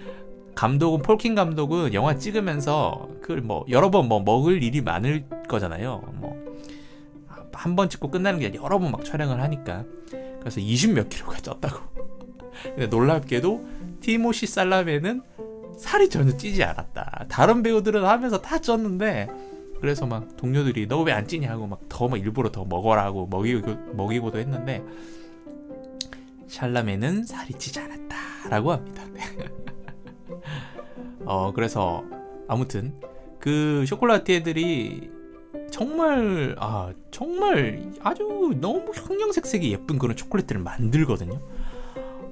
감독은 0.56 1.02
폴킨 1.04 1.36
감독은 1.36 1.93
영화 1.93 2.15
찍으면서 2.15 3.10
그걸 3.22 3.41
뭐 3.41 3.65
여러 3.70 3.89
번 3.91 4.08
뭐 4.08 4.22
먹을 4.22 4.63
일이 4.63 4.82
많을 4.82 5.26
거잖아요. 5.48 6.02
뭐 6.15 6.38
한 7.58 7.76
번 7.76 7.89
찍고 7.89 8.12
끝나는 8.12 8.39
게 8.39 8.46
아니라 8.48 8.63
여러 8.63 8.78
번 8.78 8.91
막 8.91 9.04
촬영을 9.04 9.41
하니까 9.41 9.84
그래서 10.39 10.60
20 10.60 10.93
몇 10.93 11.10
킬로가 11.10 11.38
쪘다고. 11.39 11.82
근데 12.63 12.86
놀랍게도 12.88 13.65
티모시 14.02 14.46
살라메는 14.46 15.24
살이 15.78 16.10
전혀 16.10 16.36
찌지 16.36 16.63
않았다. 16.63 17.26
다른 17.30 17.62
배우들은 17.63 18.04
하면서 18.06 18.42
다 18.42 18.58
쪘는데 18.58 19.30
그래서 19.80 20.06
막 20.08 20.36
동료들이 20.38 20.88
너 20.88 21.04
왜 21.04 21.12
안 21.13 21.28
찌냐 21.28 21.52
하고 21.52 21.68
막 21.68 21.80
더 21.90 22.08
막 22.08 22.18
일부러 22.20 22.52
더 22.52 22.66
먹어라 22.66 23.04
하고 23.06 23.28
먹이고 23.28 23.76
먹이고도 23.94 24.40
했는데 24.40 24.84
샬라메는 26.48 27.26
살이 27.26 27.54
찌지 27.54 27.80
않았다라고 27.80 28.72
합니다. 28.72 29.04
어 31.26 31.52
그래서 31.54 32.04
아무튼 32.48 32.94
그그 33.40 33.86
쇼콜라티에들이 33.88 35.12
정말 35.70 36.56
아 36.60 36.94
정말 37.12 37.92
아주 38.02 38.54
너무 38.62 38.92
형형색색이 38.94 39.72
예쁜 39.74 40.00
그런 40.00 40.16
초콜릿들을 40.16 40.62
만들거든요. 40.62 41.40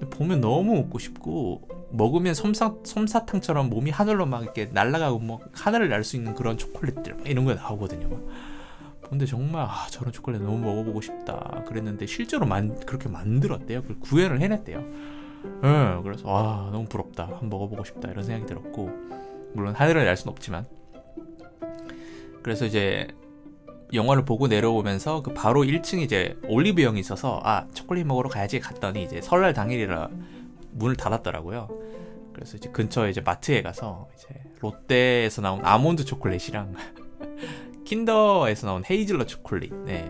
보면 0.09 0.41
너무 0.41 0.75
먹고 0.75 0.99
싶고 0.99 1.67
먹으면 1.91 2.33
솜사, 2.33 2.75
솜사탕처럼 2.83 3.69
몸이 3.69 3.91
하늘로 3.91 4.25
막 4.25 4.43
이렇게 4.43 4.69
날아가고 4.71 5.19
뭐 5.19 5.39
하늘을 5.53 5.89
날 5.89 6.03
수 6.03 6.15
있는 6.15 6.33
그런 6.35 6.57
초콜릿들 6.57 7.17
이런 7.25 7.45
거 7.45 7.53
나오거든요. 7.53 8.09
막. 8.09 8.21
근데 9.09 9.25
정말 9.25 9.63
아, 9.63 9.85
저런 9.89 10.11
초콜릿 10.11 10.41
너무 10.41 10.57
먹어보고 10.59 11.01
싶다 11.01 11.63
그랬는데 11.67 12.05
실제로 12.07 12.45
만, 12.45 12.79
그렇게 12.85 13.07
만들었대요. 13.07 13.81
그걸 13.83 13.99
구현을 13.99 14.41
해냈대요. 14.41 14.79
예, 15.63 16.01
그래서 16.03 16.27
와 16.27 16.69
너무 16.71 16.85
부럽다. 16.85 17.23
한번 17.25 17.49
먹어보고 17.49 17.83
싶다 17.83 18.09
이런 18.09 18.23
생각이 18.23 18.47
들었고 18.47 18.89
물론 19.53 19.75
하늘을 19.75 20.05
날 20.05 20.17
수는 20.17 20.31
없지만 20.31 20.65
그래서 22.41 22.65
이제 22.65 23.07
영화를 23.93 24.25
보고 24.25 24.47
내려오면서 24.47 25.21
그 25.21 25.33
바로 25.33 25.61
1층 25.63 26.01
이제 26.01 26.35
올리브영이 26.47 26.99
있어서 26.99 27.39
아 27.43 27.67
초콜릿 27.73 28.05
먹으러 28.05 28.29
가야지 28.29 28.59
갔더니 28.59 29.03
이제 29.03 29.21
설날 29.21 29.53
당일이라 29.53 30.09
문을 30.75 30.95
닫았더라고요. 30.95 31.67
그래서 32.33 32.57
이제 32.57 32.69
근처에 32.69 33.09
이제 33.09 33.21
마트에 33.21 33.61
가서 33.61 34.07
이제 34.15 34.27
롯데에서 34.59 35.41
나온 35.41 35.61
아몬드 35.63 36.03
초콜릿이랑 36.05 36.75
킨더에서 37.85 38.67
나온 38.67 38.83
헤이즐넛 38.89 39.27
초콜릿, 39.27 39.73
네. 39.85 40.09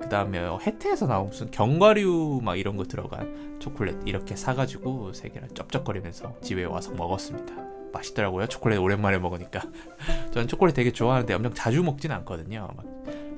그 0.00 0.08
다음에 0.08 0.38
해태에서 0.66 1.06
나온 1.06 1.26
무슨 1.28 1.50
견과류 1.50 2.40
막 2.42 2.58
이런 2.58 2.76
거 2.76 2.84
들어간 2.84 3.56
초콜릿 3.60 3.96
이렇게 4.06 4.36
사가지고 4.36 5.12
세 5.12 5.28
개를 5.28 5.48
쩝쩝거리면서 5.48 6.36
집에 6.40 6.64
와서 6.64 6.92
먹었습니다. 6.92 7.54
맛있더라고요. 7.92 8.46
초콜릿 8.46 8.78
오랜만에 8.78 9.18
먹으니까. 9.18 9.60
저는 10.32 10.46
초콜릿 10.48 10.74
되게 10.74 10.92
좋아하는데 10.92 11.34
엄청 11.34 11.52
자주 11.54 11.82
먹진 11.82 12.12
않거든요. 12.12 12.68
막 12.76 12.86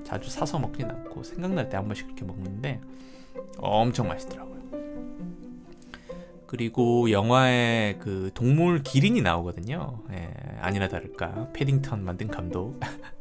자주 0.04 0.30
사서 0.30 0.58
먹진 0.58 0.90
않고 0.90 1.22
생각날 1.22 1.68
때 1.68 1.76
한 1.76 1.86
번씩 1.86 2.06
그렇게 2.06 2.24
먹는데 2.24 2.80
엄청 3.58 4.08
맛있더라고요. 4.08 4.51
그리고 6.52 7.10
영화에 7.10 7.96
그 7.98 8.30
동물 8.34 8.82
기린이 8.82 9.22
나오거든요. 9.22 10.00
예, 10.12 10.28
아니나 10.60 10.86
다를까 10.86 11.48
패딩턴 11.54 12.04
만든 12.04 12.28
감독 12.28 12.78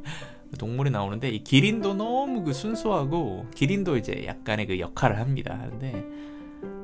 동물이 0.60 0.89
나오는데 0.89 1.30
이 1.30 1.41
기린도 1.41 1.94
너무 1.94 2.44
그 2.44 2.52
순수하고 2.52 3.46
기린도 3.56 3.96
이제 3.96 4.26
약간의 4.28 4.67
그 4.67 4.80
역할을 4.80 5.17
합니다. 5.17 5.65
근데 5.70 6.04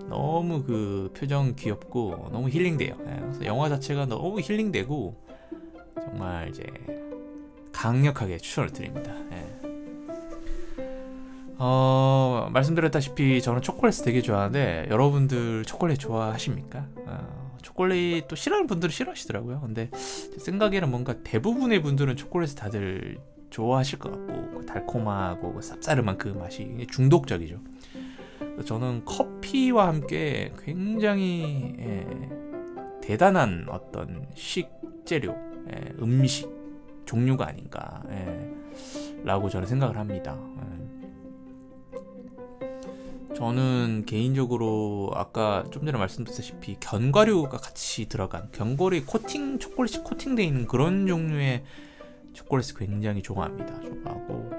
너무 0.07 0.63
그 0.63 1.11
표정 1.17 1.53
귀엽고 1.53 2.29
너무 2.31 2.47
힐링돼요. 2.47 2.95
예, 2.97 3.19
그래서 3.19 3.43
영화 3.43 3.67
자체가 3.67 4.05
너무 4.05 4.39
힐링되고 4.39 5.21
정말 5.99 6.47
이제 6.47 6.63
강력하게 7.73 8.37
추천을 8.37 8.71
드립니다. 8.71 9.13
예. 9.33 9.66
어, 11.59 12.49
말씀드렸다시피 12.51 13.41
저는 13.41 13.61
초콜릿 13.61 14.03
되게 14.03 14.21
좋아하는데 14.21 14.87
여러분들 14.89 15.63
초콜릿 15.65 15.99
좋아하십니까? 15.99 16.85
어, 17.05 17.57
초콜릿 17.61 18.27
또 18.27 18.35
싫어하는 18.35 18.67
분들은 18.67 18.91
싫어하시더라고요. 18.91 19.61
근데 19.61 19.89
제 19.91 20.39
생각에는 20.39 20.89
뭔가 20.89 21.15
대부분의 21.23 21.81
분들은 21.81 22.15
초콜릿 22.15 22.55
다들 22.55 23.17
좋아하실 23.49 23.99
것 23.99 24.11
같고 24.11 24.59
그 24.59 24.65
달콤하고 24.65 25.53
그 25.53 25.59
쌉싸름한 25.59 26.17
그 26.17 26.29
맛이 26.29 26.85
중독적이죠. 26.91 27.59
저는 28.65 29.05
커피와 29.05 29.87
함께 29.87 30.51
굉장히 30.63 31.75
예, 31.79 32.07
대단한 33.01 33.65
어떤 33.69 34.27
식재료, 34.35 35.35
예, 35.71 35.93
음식 36.01 36.49
종류가 37.05 37.47
아닌가 37.47 38.03
예, 38.09 38.51
라고 39.23 39.49
저는 39.49 39.67
생각을 39.67 39.97
합니다. 39.97 40.37
예. 40.61 40.86
저는 43.37 44.05
개인적으로 44.07 45.11
아까 45.13 45.63
좀 45.69 45.85
전에 45.85 45.95
말씀드렸다시피 45.95 46.77
견과류가 46.79 47.57
같이 47.57 48.09
들어간 48.09 48.49
견과류 48.51 49.05
코팅 49.05 49.59
초콜릿이 49.59 49.99
코팅되어 49.99 50.43
있는 50.43 50.65
그런 50.65 51.05
종류의 51.05 51.63
초콜릿 52.33 52.75
굉장히 52.75 53.21
좋아합니다. 53.21 53.79
좋아하고 53.79 54.49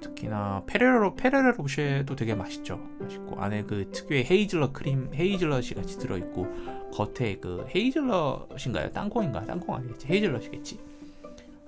특히나 0.00 0.64
페레로 0.66 1.14
페레로 1.16 1.52
로쉐도 1.52 2.16
되게 2.16 2.34
맛있죠. 2.34 2.78
맛있고 3.00 3.40
안에 3.40 3.62
그 3.62 3.90
특유의 3.90 4.26
헤이즐넛 4.30 4.74
크림 4.74 5.10
헤이즐넛이 5.14 5.70
같이 5.70 5.96
들어 5.96 6.18
있고 6.18 6.46
겉에 6.92 7.36
그 7.36 7.66
헤이즐넛인가요? 7.74 8.90
땅콩인가? 8.92 9.46
땅콩 9.46 9.74
아니겠지? 9.74 10.06
헤이즐넛이겠지? 10.06 10.78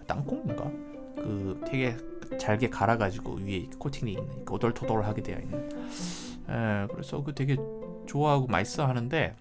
땅콩인가? 0.06 0.88
그 1.22 1.61
되게 1.66 1.96
잘게 2.38 2.68
갈아가지고 2.70 3.38
위에 3.42 3.66
코팅이 3.78 4.12
있는 4.12 4.44
오돌토돌하게 4.48 5.22
되어 5.22 5.38
있는. 5.38 5.68
에, 6.48 6.87
그래서 6.90 7.22
그 7.22 7.35
되게 7.35 7.57
좋아하고 8.07 8.46
맛있어 8.46 8.87
하는데 8.87 9.35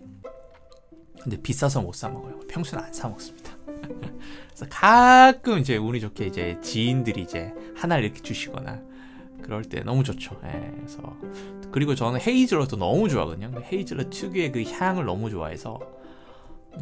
근데 1.21 1.41
비싸서 1.41 1.81
못 1.81 1.93
사 1.95 2.09
먹어요. 2.09 2.39
평소에 2.47 2.79
안사 2.79 3.09
먹습니다. 3.09 3.51
그래서 4.47 4.65
가끔 4.69 5.59
이제 5.59 5.77
운이 5.77 5.99
좋게 5.99 6.25
이제 6.27 6.57
지인들이 6.61 7.21
이제 7.23 7.53
하나 7.75 7.97
이렇게 7.97 8.21
주시거나 8.21 8.81
그럴 9.41 9.63
때 9.63 9.81
너무 9.81 10.03
좋죠. 10.03 10.39
예, 10.45 10.71
그래서 10.77 11.17
그리고 11.71 11.95
저는 11.95 12.19
헤이즐넛도 12.21 12.77
너무 12.77 13.07
좋아하거든요. 13.09 13.51
헤이즐넛 13.71 14.09
특유의 14.09 14.51
그 14.51 14.63
향을 14.63 15.05
너무 15.05 15.29
좋아해서 15.29 15.79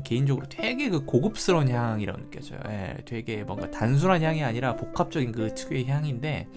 개인적으로 0.03 0.47
되게 0.47 0.89
그 0.89 1.05
고급스러운 1.05 1.69
향이라고 1.69 2.19
느껴져요. 2.19 2.59
예, 2.67 2.97
되게 3.05 3.43
뭔가 3.43 3.69
단순한 3.71 4.21
향이 4.21 4.43
아니라 4.43 4.75
복합적인 4.75 5.31
그 5.31 5.53
특유의 5.53 5.87
향인데 5.87 6.47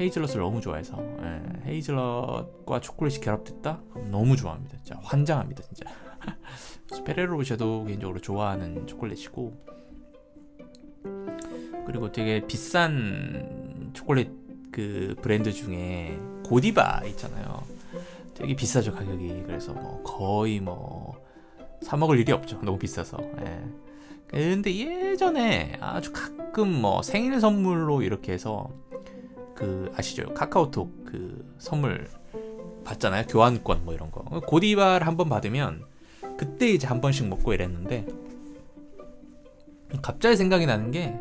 헤이즐넛을 0.00 0.40
너무 0.40 0.60
좋아해서 0.60 0.98
예, 1.22 1.70
헤이즐넛과 1.70 2.80
초콜릿이 2.80 3.20
결합됐다? 3.20 3.80
너무 4.10 4.36
좋아합니다. 4.36 4.76
진짜 4.78 5.00
환장합니다, 5.02 5.62
진짜. 5.62 5.90
페레로제도 7.04 7.84
개인적으로 7.84 8.20
좋아하는 8.20 8.86
초콜릿이고 8.86 9.72
그리고 11.86 12.12
되게 12.12 12.46
비싼 12.46 13.90
초콜릿 13.92 14.30
그 14.70 15.14
브랜드 15.20 15.52
중에 15.52 16.18
고디바 16.44 17.02
있잖아요. 17.08 17.62
되게 18.34 18.54
비싸죠 18.54 18.92
가격이. 18.92 19.42
그래서 19.46 19.72
뭐 19.72 20.02
거의 20.02 20.60
뭐 20.60 21.14
사 21.82 21.96
먹을 21.96 22.18
일이 22.18 22.32
없죠. 22.32 22.60
너무 22.62 22.78
비싸서. 22.78 23.18
예. 23.44 23.62
근데 24.28 24.74
예전에 24.74 25.76
아주 25.80 26.12
가끔 26.12 26.80
뭐 26.80 27.02
생일 27.02 27.38
선물로 27.40 28.02
이렇게 28.02 28.32
해서 28.32 28.70
그 29.54 29.92
아시죠? 29.94 30.32
카카오톡 30.32 31.04
그 31.04 31.54
선물 31.58 32.08
받잖아요. 32.84 33.26
교환권 33.26 33.84
뭐 33.84 33.92
이런 33.94 34.10
거. 34.10 34.22
고디바를 34.40 35.06
한번 35.06 35.28
받으면 35.28 35.84
그때 36.38 36.70
이제 36.70 36.86
한 36.86 37.00
번씩 37.00 37.28
먹고 37.28 37.52
이랬는데 37.52 38.06
갑자기 40.00 40.36
생각이 40.36 40.64
나는 40.64 40.90
게 40.90 41.14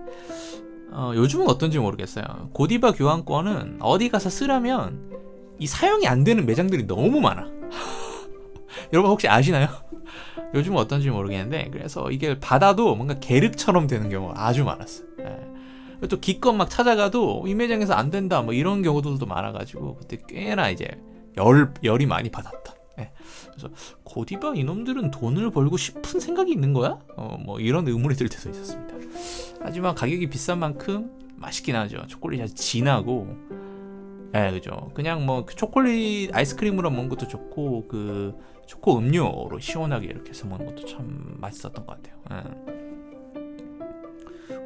어, 0.91 1.12
요즘은 1.15 1.50
어떤지 1.50 1.80
모르겠어요. 1.80 2.50
고디바 2.54 2.93
교환권은 2.93 3.80
어디 3.82 4.10
가서 4.10 4.30
쓰려면 4.30 5.12
이 5.60 5.67
사용이 5.67 6.08
안 6.08 6.24
되는 6.24 6.45
매장들이 6.45 6.88
너무 6.88 7.19
많아. 7.21 7.61
여러분 8.93 9.12
혹시 9.12 9.27
아시나요? 9.27 9.67
요즘은 10.53 10.77
어떤지 10.77 11.10
모르겠는데 11.10 11.69
그래서 11.71 12.12
이게 12.12 12.39
받아도 12.39 12.95
뭔가 12.95 13.19
계륵처럼 13.19 13.88
되는 13.88 14.10
경우가 14.10 14.45
아주 14.45 14.63
많았어요. 14.63 15.07
예. 15.19 16.07
또 16.07 16.19
기껏 16.19 16.51
막 16.53 16.69
찾아가도 16.69 17.45
이 17.47 17.53
매장에서 17.53 17.93
안 17.93 18.10
된다 18.10 18.41
뭐 18.41 18.53
이런 18.53 18.82
경우들도 18.82 19.26
많아가지고 19.26 19.97
그때 19.97 20.17
꽤나 20.28 20.69
이제 20.69 20.88
열 21.38 21.74
열이 21.84 22.05
많이 22.05 22.30
받았다. 22.30 22.74
예. 22.99 23.11
그래서 23.49 23.69
고디바 24.03 24.53
이놈들은 24.55 25.11
돈을 25.11 25.51
벌고 25.51 25.78
싶은 25.78 26.19
생각이 26.19 26.51
있는 26.51 26.74
거야? 26.74 26.99
어, 27.15 27.38
뭐 27.43 27.59
이런 27.59 27.88
의문이 27.88 28.15
들 28.15 28.28
때도 28.30 28.49
있었습니다. 28.49 28.95
하지만 29.61 29.95
가격이 29.95 30.30
비싼 30.30 30.59
만큼 30.59 31.11
맛있긴 31.36 31.76
하죠. 31.76 32.05
초콜릿이 32.07 32.43
아주 32.43 32.55
진하고, 32.55 33.36
예, 34.36 34.51
그죠. 34.51 34.91
그냥 34.93 35.26
뭐그 35.26 35.55
초콜릿 35.55 36.36
아이스크림으로 36.36 36.89
먹는 36.89 37.09
것도 37.09 37.28
좋고 37.28 37.88
그 37.88 38.36
초코 38.72 38.97
음료로 38.99 39.59
시원하게 39.59 40.07
이렇게 40.07 40.30
해서 40.30 40.47
먹는 40.47 40.65
것도 40.67 40.86
참 40.88 41.36
맛있었던 41.41 41.86
것 41.86 42.01
같아요. 42.01 42.15
예. 42.32 42.41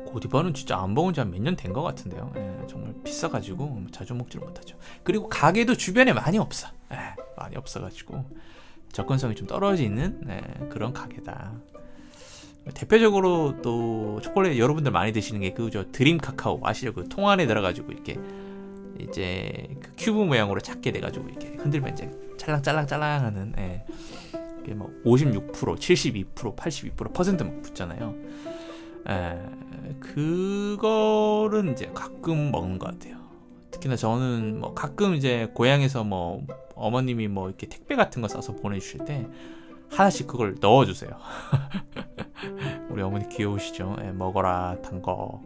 고디바는 0.06 0.54
진짜 0.54 0.78
안 0.78 0.94
먹은 0.94 1.14
지 1.16 1.22
한 1.22 1.32
몇 1.32 1.42
년 1.42 1.56
된 1.56 1.74
것 1.74 1.82
같은데요. 1.82 2.32
예, 2.38 2.68
정말 2.68 2.94
비싸가지고 3.04 3.86
자주 3.92 4.14
먹지를 4.14 4.46
못하죠. 4.46 4.78
그리고 5.04 5.28
가게도 5.28 5.74
주변에 5.76 6.14
많이 6.14 6.38
없어. 6.38 6.68
예, 6.94 6.98
많이 7.36 7.56
없어가지고 7.56 8.24
접근성이 8.92 9.34
좀 9.34 9.48
떨어지는 9.48 10.22
네, 10.24 10.40
그런 10.70 10.94
가게다. 10.94 11.54
대표적으로 12.76 13.60
또 13.64 14.20
초콜릿 14.22 14.60
여러분들 14.60 14.92
많이 14.92 15.14
드시는 15.14 15.42
게 15.42 15.52
그 15.52 15.72
저 15.72 15.92
드림 15.92 16.20
카카오 16.20 16.60
아시죠? 16.64 16.94
그 16.94 17.10
통 17.10 17.28
안에 17.28 17.48
들어가지고 17.48 17.92
이렇게 17.92 18.20
이제 19.00 19.68
그 19.82 19.92
큐브 19.98 20.20
모양으로 20.20 20.62
작게 20.62 20.92
돼가지고 20.92 21.30
이렇게 21.30 21.48
흔들면 21.50 21.94
이제 21.94 22.12
짤랑짤랑짤랑하는 22.38 23.54
예. 23.58 23.86
뭐56%, 24.74 25.52
72%, 25.54 26.56
82% 26.56 27.14
퍼센트 27.14 27.44
막 27.44 27.62
붙잖아요. 27.62 28.16
에, 29.08 29.40
그거는 30.00 31.74
이제 31.74 31.92
가끔 31.94 32.52
먹는 32.52 32.80
것 32.80 32.92
같아요. 32.92 33.18
특히나 33.72 33.96
저는 33.96 34.60
뭐 34.60 34.74
가끔 34.74 35.14
이제 35.16 35.52
고향에서 35.54 36.04
뭐 36.04 36.42
어머님이 36.76 37.28
뭐 37.28 37.50
이렇게 37.50 37.68
택배 37.68 37.96
같은 37.96 38.22
거 38.22 38.28
싸서 38.28 38.56
보내주실 38.56 39.06
때 39.06 39.28
하나씩 39.90 40.28
그걸 40.28 40.56
넣어주세요. 40.60 41.12
우리 42.90 43.02
어머니 43.02 43.30
귀여우시죠? 43.30 43.98
예, 44.02 44.12
먹어라 44.12 44.78
단 44.82 45.02
거. 45.02 45.44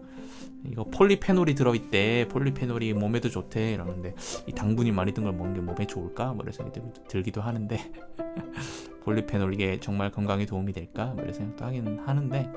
이거 0.65 0.83
폴리페놀이 0.83 1.55
들어있대. 1.55 2.27
폴리페놀이 2.29 2.93
몸에도 2.93 3.29
좋대. 3.29 3.73
이러는데 3.73 4.13
이 4.47 4.51
당분이 4.53 4.91
많이 4.91 5.13
든 5.13 5.23
걸 5.23 5.33
먹는 5.33 5.53
게 5.55 5.61
몸에 5.61 5.85
좋을까? 5.87 6.33
뭐 6.33 6.43
이런 6.43 6.53
생각이 6.53 6.81
들기도 7.07 7.41
하는데 7.41 7.79
폴리페놀 9.03 9.53
이게 9.53 9.79
정말 9.79 10.11
건강에 10.11 10.45
도움이 10.45 10.73
될까? 10.73 11.07
뭐 11.07 11.23
이런 11.23 11.33
생각도 11.33 11.65
하긴 11.65 11.99
하는데 12.05 12.51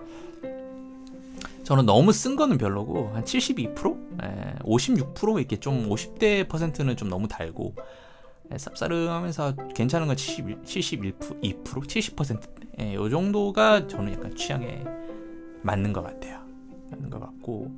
저는 1.64 1.86
너무 1.86 2.12
쓴 2.12 2.34
거는 2.36 2.58
별로고 2.58 3.10
한 3.14 3.24
72%? 3.24 4.24
에, 4.24 4.54
56% 4.64 5.38
이렇게 5.38 5.56
좀 5.58 5.88
50대 5.88 6.48
퍼센트는 6.48 6.96
좀 6.96 7.08
너무 7.08 7.28
달고 7.28 7.74
에, 8.50 8.56
쌉싸름하면서 8.56 9.72
괜찮은 9.74 10.08
건 10.08 10.16
71, 10.16 10.62
71%, 10.62 11.40
2%, 11.40 11.64
70%? 11.64 12.80
에, 12.80 12.94
요 12.94 13.08
정도가 13.08 13.86
저는 13.86 14.12
약간 14.14 14.34
취향에 14.34 14.82
맞는 15.62 15.92
것 15.92 16.02
같아요. 16.02 16.40
맞는 16.90 17.10
것 17.10 17.20
같고 17.20 17.70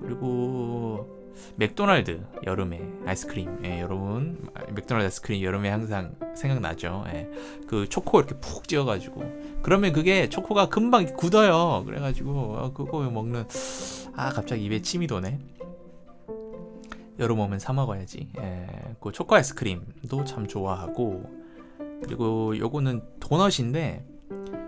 그리고 0.00 1.20
맥도날드 1.56 2.22
여름에 2.46 2.80
아이스크림. 3.06 3.64
예, 3.64 3.80
여러분 3.80 4.48
맥도날드 4.74 5.04
아이스크림 5.04 5.42
여름에 5.42 5.68
항상 5.68 6.14
생각나죠. 6.34 7.04
예, 7.08 7.28
그 7.66 7.88
초코 7.88 8.18
이렇게 8.18 8.34
푹 8.40 8.66
찍어가지고. 8.66 9.60
그러면 9.62 9.92
그게 9.92 10.28
초코가 10.28 10.68
금방 10.68 11.06
굳어요. 11.16 11.84
그래가지고 11.84 12.30
어, 12.30 12.72
그거 12.72 13.00
먹는 13.10 13.44
아 14.16 14.30
갑자기 14.30 14.64
입에 14.64 14.82
침이 14.82 15.06
도네. 15.06 15.38
여름 17.18 17.38
오면 17.40 17.58
사 17.58 17.72
먹어야지. 17.72 18.28
예, 18.38 18.66
그 19.00 19.12
초코 19.12 19.34
아이스크림도 19.34 20.24
참 20.24 20.46
좋아하고. 20.46 21.40
그리고 22.02 22.56
요거는 22.56 23.02
도넛인데 23.20 24.06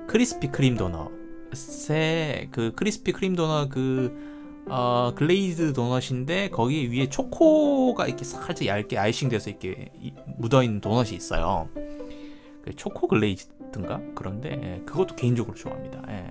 크리스피 0.07 0.49
크림 0.49 0.76
도넛에 0.76 2.49
그 2.51 2.72
크리스피 2.76 3.12
크림 3.12 3.35
도넛 3.35 3.70
그 3.70 4.32
어, 4.68 5.12
glazed 5.14 5.72
도넛인데 5.72 6.50
거기 6.50 6.90
위에 6.90 7.08
초코가 7.08 8.06
이렇게 8.06 8.24
살짝 8.24 8.66
얇게 8.66 8.96
icing 8.98 9.28
돼서 9.28 9.50
이렇게 9.50 9.90
묻어있는 10.38 10.80
도넛이 10.80 11.10
있어요. 11.10 11.68
그 12.62 12.74
초코 12.76 13.08
glazed든가 13.09 14.00
그런데 14.14 14.50
예, 14.62 14.82
그것도 14.86 15.16
개인적으로 15.16 15.56
좋아합니다. 15.56 16.02
예. 16.08 16.26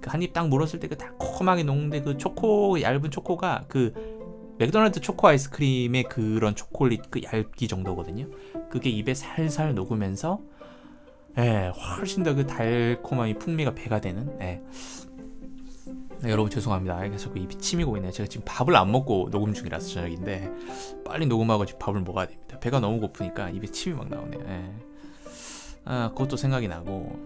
그 0.00 0.10
한입 0.10 0.32
딱 0.32 0.48
물었을 0.48 0.78
때 0.78 0.86
그 0.88 0.96
달콤하게 0.96 1.64
녹는데 1.64 2.02
그 2.02 2.16
초코 2.16 2.80
얇은 2.80 3.10
초코가 3.10 3.64
그 3.68 3.92
맥도날드 4.58 5.00
초코 5.00 5.26
아이스크림의 5.28 6.04
그런 6.04 6.54
초콜릿 6.54 7.10
그 7.10 7.20
얇기 7.22 7.66
정도거든요. 7.68 8.26
그게 8.70 8.88
입에 8.90 9.12
살살 9.14 9.74
녹으면서 9.74 10.40
예, 11.38 11.70
훨씬 11.98 12.22
더 12.22 12.34
그 12.34 12.46
달콤한 12.46 13.28
이 13.28 13.34
풍미가 13.34 13.74
배가 13.74 14.00
되는 14.00 14.38
예. 14.40 14.62
네, 16.22 16.30
여러분 16.30 16.50
죄송합니다. 16.50 17.08
계속 17.08 17.34
그 17.34 17.38
입이 17.38 17.58
침이고 17.58 17.96
있네요. 17.96 18.10
제가 18.10 18.26
지금 18.28 18.44
밥을 18.46 18.74
안 18.74 18.90
먹고 18.90 19.28
녹음 19.30 19.52
중이라서 19.52 19.88
저녁인데 19.88 20.50
빨리 21.04 21.26
녹음하고 21.26 21.66
지금 21.66 21.78
밥을 21.78 22.00
먹어야 22.00 22.26
됩니다. 22.26 22.58
배가 22.58 22.80
너무 22.80 23.00
고프니까 23.00 23.50
입에 23.50 23.66
침이 23.66 23.94
막 23.94 24.08
나오네요. 24.08 24.40
예. 24.48 24.64
아, 25.84 26.10
그것도 26.10 26.36
생각이 26.36 26.68
나고 26.68 27.16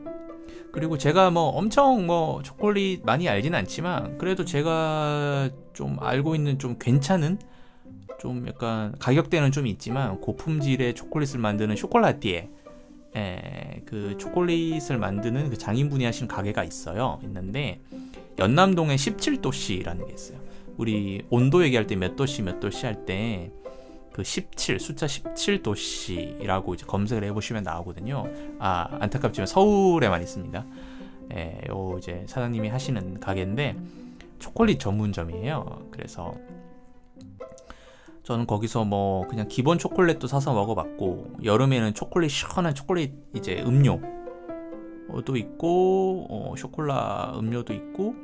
그리고 0.73 0.99
제가 0.99 1.31
뭐 1.31 1.45
엄청 1.51 2.07
뭐 2.07 2.43
초콜릿 2.43 3.05
많이 3.05 3.29
알지는 3.29 3.59
않지만 3.61 4.19
그래도 4.19 4.45
제가 4.45 5.51
좀 5.73 5.97
알고 6.01 6.35
있는 6.35 6.59
좀 6.59 6.77
괜찮은 6.79 7.39
좀 8.19 8.47
약간 8.49 8.93
가격대는 8.99 9.53
좀 9.53 9.67
있지만 9.69 10.21
고품질의 10.21 10.95
초콜릿을 10.95 11.39
만드는 11.39 11.77
쇼콜라티에 11.77 12.51
에, 13.17 13.83
그 13.87 14.17
초콜릿을 14.19 14.99
만드는 14.99 15.51
그 15.51 15.59
장인분이 15.59 16.05
하신 16.05 16.29
가게가 16.29 16.65
있어요. 16.65 17.19
있는데 17.25 17.81
연남동에 18.39 18.95
17도씨라는 18.97 20.07
게 20.07 20.13
있어요. 20.15 20.39
우리 20.77 21.23
온도 21.31 21.63
얘기할 21.65 21.87
때 21.87 21.97
몇 21.97 22.17
도씨 22.17 22.43
몇 22.43 22.61
도씨 22.61 22.87
할 22.87 23.05
때 23.05 23.51
그 24.13 24.25
17 24.25 24.81
숫자 24.81 25.07
17도씨라고 25.07 26.75
이제 26.75 26.85
검색을 26.87 27.25
해보시면 27.25 27.63
나오거든요. 27.63 28.25
아 28.59 28.89
안타깝지만 29.01 29.47
서울에만 29.47 30.21
있습니다. 30.23 30.67
예, 31.35 31.61
요 31.71 31.97
이제 31.99 32.25
사장님이 32.27 32.69
하시는 32.69 33.21
가게인데 33.21 33.77
초콜릿 34.41 34.81
전문점이에요. 34.81 35.87
그래서 35.91 36.35
저는 38.31 38.47
거기서 38.47 38.85
뭐 38.85 39.27
그냥 39.27 39.49
기본 39.49 39.77
초콜릿도 39.77 40.29
사서 40.29 40.55
먹어봤고 40.55 41.39
여름에는 41.43 41.95
초콜릿 41.95 42.31
시원한 42.31 42.77
초콜릿 42.77 43.13
이제 43.35 43.61
음료도 43.67 45.37
있고 45.37 46.27
어, 46.31 46.55
쇼콜라 46.57 47.33
음료도 47.35 47.75
있고 47.75 48.15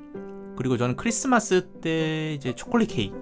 그리고 0.54 0.76
저는 0.76 0.94
크리스마스 0.94 1.66
때 1.80 2.34
이제 2.34 2.54
초콜릿 2.54 2.88
케이크 2.88 3.16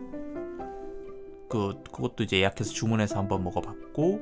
그 1.48 1.82
그것도 1.90 2.24
이제 2.24 2.40
예약해서 2.40 2.70
주문해서 2.74 3.16
한번 3.16 3.42
먹어봤고 3.44 4.20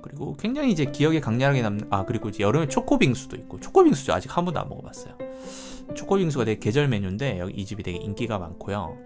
그리고 0.00 0.36
굉장히 0.38 0.72
이제 0.72 0.86
기억에 0.86 1.20
강렬하게 1.20 1.60
남는 1.60 1.88
아 1.90 2.06
그리고 2.06 2.30
이제 2.30 2.42
여름에 2.42 2.68
초코빙수도 2.68 3.36
있고 3.36 3.60
초코빙수도 3.60 4.14
아직 4.14 4.34
한 4.34 4.46
번도 4.46 4.60
안 4.60 4.66
먹어봤어요. 4.70 5.14
초코빙수가 5.94 6.46
되게 6.46 6.58
계절 6.58 6.88
메뉴인데 6.88 7.38
여기 7.38 7.52
이 7.52 7.66
집이 7.66 7.82
되게 7.82 7.98
인기가 7.98 8.38
많고요. 8.38 8.96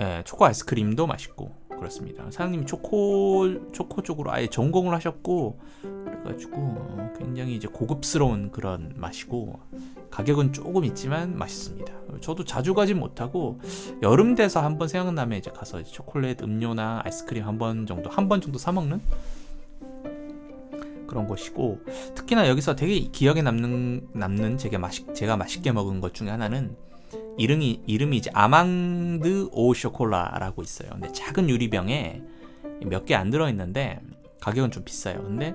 예, 0.00 0.22
초코 0.24 0.44
아이스크림도 0.46 1.06
맛있고 1.06 1.52
그렇습니다. 1.68 2.24
사장님이 2.24 2.66
초코 2.66 3.70
초코 3.72 4.02
쪽으로 4.02 4.32
아예 4.32 4.48
전공을 4.48 4.94
하셨고 4.94 5.60
그래가지고 5.82 6.56
어, 6.56 7.12
굉장히 7.18 7.54
이제 7.54 7.68
고급스러운 7.68 8.50
그런 8.50 8.92
맛이고 8.96 9.60
가격은 10.10 10.52
조금 10.52 10.84
있지만 10.84 11.36
맛있습니다. 11.36 11.92
저도 12.20 12.44
자주 12.44 12.74
가진 12.74 12.98
못하고 12.98 13.60
여름 14.02 14.34
돼서 14.34 14.60
한번 14.60 14.88
생각나면 14.88 15.38
이제 15.38 15.50
가서 15.50 15.80
이제 15.80 15.90
초콜릿 15.92 16.42
음료나 16.42 17.02
아이스크림 17.04 17.44
한 17.46 17.58
번 17.58 17.86
정도 17.86 18.10
한 18.10 18.28
번 18.28 18.40
정도 18.40 18.58
사 18.58 18.72
먹는 18.72 19.00
그런 21.06 21.26
곳이고 21.26 21.80
특히나 22.14 22.48
여기서 22.48 22.76
되게 22.76 22.98
기억에 23.00 23.40
남는 23.42 24.08
남는 24.12 24.58
제가 24.58 24.78
맛있 24.78 25.14
제가 25.14 25.36
맛있게 25.36 25.72
먹은 25.72 26.00
것 26.00 26.12
중에 26.12 26.28
하나는 26.28 26.76
이름이 27.38 27.82
이름이 27.86 28.16
이제 28.16 28.30
아망드 28.34 29.48
오 29.52 29.74
쇼콜라라고 29.74 30.62
있어요. 30.62 30.90
근데 30.92 31.10
작은 31.12 31.48
유리병에 31.48 32.22
몇 32.86 33.04
개 33.06 33.14
안 33.14 33.30
들어 33.30 33.48
있는데 33.50 34.00
가격은 34.40 34.70
좀 34.70 34.84
비싸요. 34.84 35.22
근데 35.22 35.54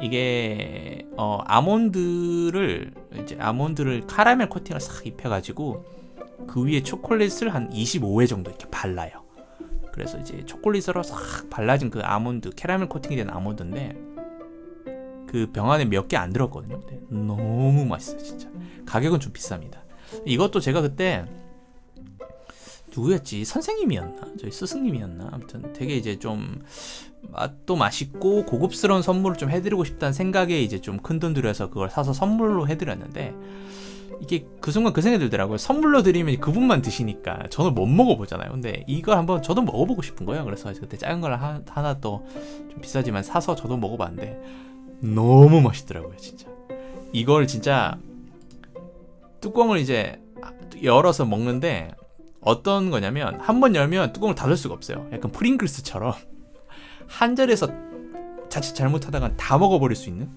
이게 0.00 1.06
어 1.16 1.40
아몬드를 1.44 2.92
이제 3.22 3.36
아몬드를 3.38 4.06
카라멜 4.06 4.48
코팅을 4.48 4.80
싹 4.80 5.06
입혀가지고 5.06 5.84
그 6.46 6.64
위에 6.64 6.82
초콜릿을 6.82 7.52
한 7.54 7.68
25회 7.70 8.28
정도 8.28 8.50
이렇게 8.50 8.68
발라요. 8.70 9.24
그래서 9.92 10.18
이제 10.18 10.44
초콜릿으로 10.44 11.02
싹 11.02 11.48
발라진 11.50 11.90
그 11.90 12.00
아몬드 12.00 12.50
캐러멜 12.50 12.86
코팅이 12.88 13.16
된 13.16 13.30
아몬드인데 13.30 13.96
그 15.26 15.46
병 15.52 15.70
안에 15.72 15.84
몇 15.86 16.08
개 16.08 16.16
안 16.16 16.32
들었거든요. 16.32 16.80
너무 17.10 17.84
맛있어요, 17.86 18.18
진짜. 18.22 18.48
가격은 18.86 19.18
좀 19.20 19.32
비쌉니다. 19.32 19.78
이것도 20.24 20.60
제가 20.60 20.80
그때 20.82 21.24
누구였지? 22.94 23.44
선생님이었나? 23.44 24.22
저희 24.40 24.50
스승님이었나? 24.50 25.28
아무튼 25.32 25.72
되게 25.72 25.96
이제 25.96 26.18
좀 26.18 26.62
맛도 27.30 27.76
맛있고 27.76 28.44
고급스러운 28.46 29.02
선물을 29.02 29.36
좀 29.36 29.50
해드리고 29.50 29.84
싶다는 29.84 30.12
생각에 30.12 30.60
이제 30.60 30.80
좀 30.80 30.98
큰 31.02 31.18
돈 31.20 31.34
들여서 31.34 31.68
그걸 31.68 31.90
사서 31.90 32.12
선물로 32.12 32.68
해드렸는데 32.68 33.34
이게 34.22 34.46
그 34.62 34.70
순간 34.70 34.94
그 34.94 35.02
생각이 35.02 35.22
들더라고요. 35.24 35.58
선물로 35.58 36.02
드리면 36.02 36.38
그분만 36.40 36.80
드시니까 36.80 37.40
저는 37.50 37.74
못 37.74 37.84
먹어보잖아요. 37.86 38.50
근데 38.50 38.82
이걸 38.86 39.18
한번 39.18 39.42
저도 39.42 39.60
먹어보고 39.62 40.00
싶은 40.00 40.24
거예요. 40.24 40.44
그래서 40.44 40.72
그때 40.72 40.96
작은 40.96 41.20
걸 41.20 41.32
하 41.34 41.60
나 41.82 42.00
또 42.00 42.24
좀 42.70 42.80
비싸지만 42.80 43.22
사서 43.22 43.54
저도 43.56 43.76
먹어봤는데 43.76 44.40
너무 45.00 45.60
맛있더라고요 45.60 46.16
진짜. 46.16 46.46
이걸 47.12 47.46
진짜 47.46 47.98
뚜껑을 49.46 49.78
이제 49.78 50.20
열어서 50.82 51.24
먹는데 51.24 51.92
어떤 52.40 52.90
거냐면 52.90 53.38
한 53.40 53.60
번 53.60 53.76
열면 53.76 54.12
뚜껑을 54.12 54.34
닫을 54.34 54.56
수가 54.56 54.74
없어요. 54.74 55.08
약간 55.12 55.30
프링글스처럼 55.30 56.14
한 57.06 57.36
자리에서 57.36 57.68
자칫 58.48 58.74
잘못하다가 58.74 59.36
다 59.36 59.56
먹어버릴 59.58 59.94
수 59.96 60.08
있는 60.08 60.28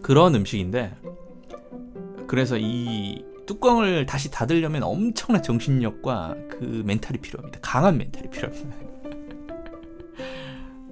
그런 0.00 0.34
음식인데 0.34 0.94
그래서 2.26 2.56
이 2.58 3.22
뚜껑을 3.46 4.06
다시 4.06 4.30
닫으려면 4.30 4.82
엄청난 4.84 5.42
정신력과 5.42 6.34
그 6.50 6.82
멘탈이 6.86 7.18
필요합니다. 7.18 7.58
강한 7.60 7.98
멘탈이 7.98 8.30
필요합니다. 8.30 8.74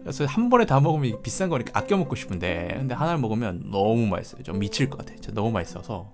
그래서 0.04 0.26
한 0.26 0.50
번에 0.50 0.66
다 0.66 0.80
먹으면 0.80 1.22
비싼 1.22 1.48
거니까 1.48 1.80
아껴 1.80 1.96
먹고 1.96 2.14
싶은데 2.14 2.74
근데 2.76 2.94
하나를 2.94 3.18
먹으면 3.18 3.70
너무 3.70 4.06
맛있어요. 4.06 4.42
좀 4.42 4.58
미칠 4.58 4.90
것 4.90 4.98
같아요. 4.98 5.16
너무 5.32 5.50
맛있어서 5.50 6.12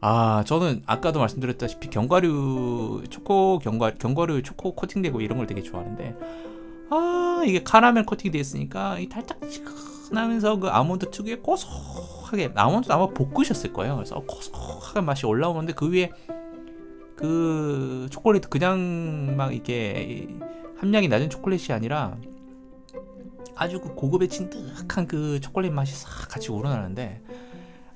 아 0.00 0.42
저는 0.46 0.82
아까도 0.86 1.20
말씀드렸다시피 1.20 1.90
견과류 1.90 3.04
초코 3.10 3.58
견과 3.58 3.92
견과류 3.94 4.42
초코 4.42 4.74
코팅되고 4.74 5.20
이런 5.20 5.36
걸 5.36 5.46
되게 5.46 5.62
좋아하는데 5.62 6.16
아 6.90 7.42
이게 7.44 7.62
카라멜 7.62 8.04
코팅돼 8.04 8.38
있으니까 8.38 8.98
이 8.98 9.08
달짝지근하면서 9.10 10.56
그 10.56 10.68
아몬드 10.68 11.10
특유의 11.10 11.42
고소하게 11.42 12.52
아몬드 12.54 12.90
아마 12.90 13.06
볶으셨을 13.08 13.74
거예요. 13.74 13.96
그래서 13.96 14.22
고소한 14.26 15.04
맛이 15.04 15.26
올라오는데 15.26 15.74
그 15.74 15.90
위에 15.90 16.10
그 17.16 18.06
초콜릿 18.10 18.48
그냥 18.48 19.34
막 19.36 19.54
이게 19.54 20.26
함량이 20.78 21.08
낮은 21.08 21.28
초콜릿이 21.28 21.72
아니라 21.74 22.16
아주 23.56 23.80
그 23.80 23.94
고급의 23.94 24.28
진득한 24.28 25.06
그 25.06 25.40
초콜릿 25.40 25.72
맛이 25.72 25.94
싹 25.94 26.28
같이 26.28 26.52
우러나는데 26.52 27.22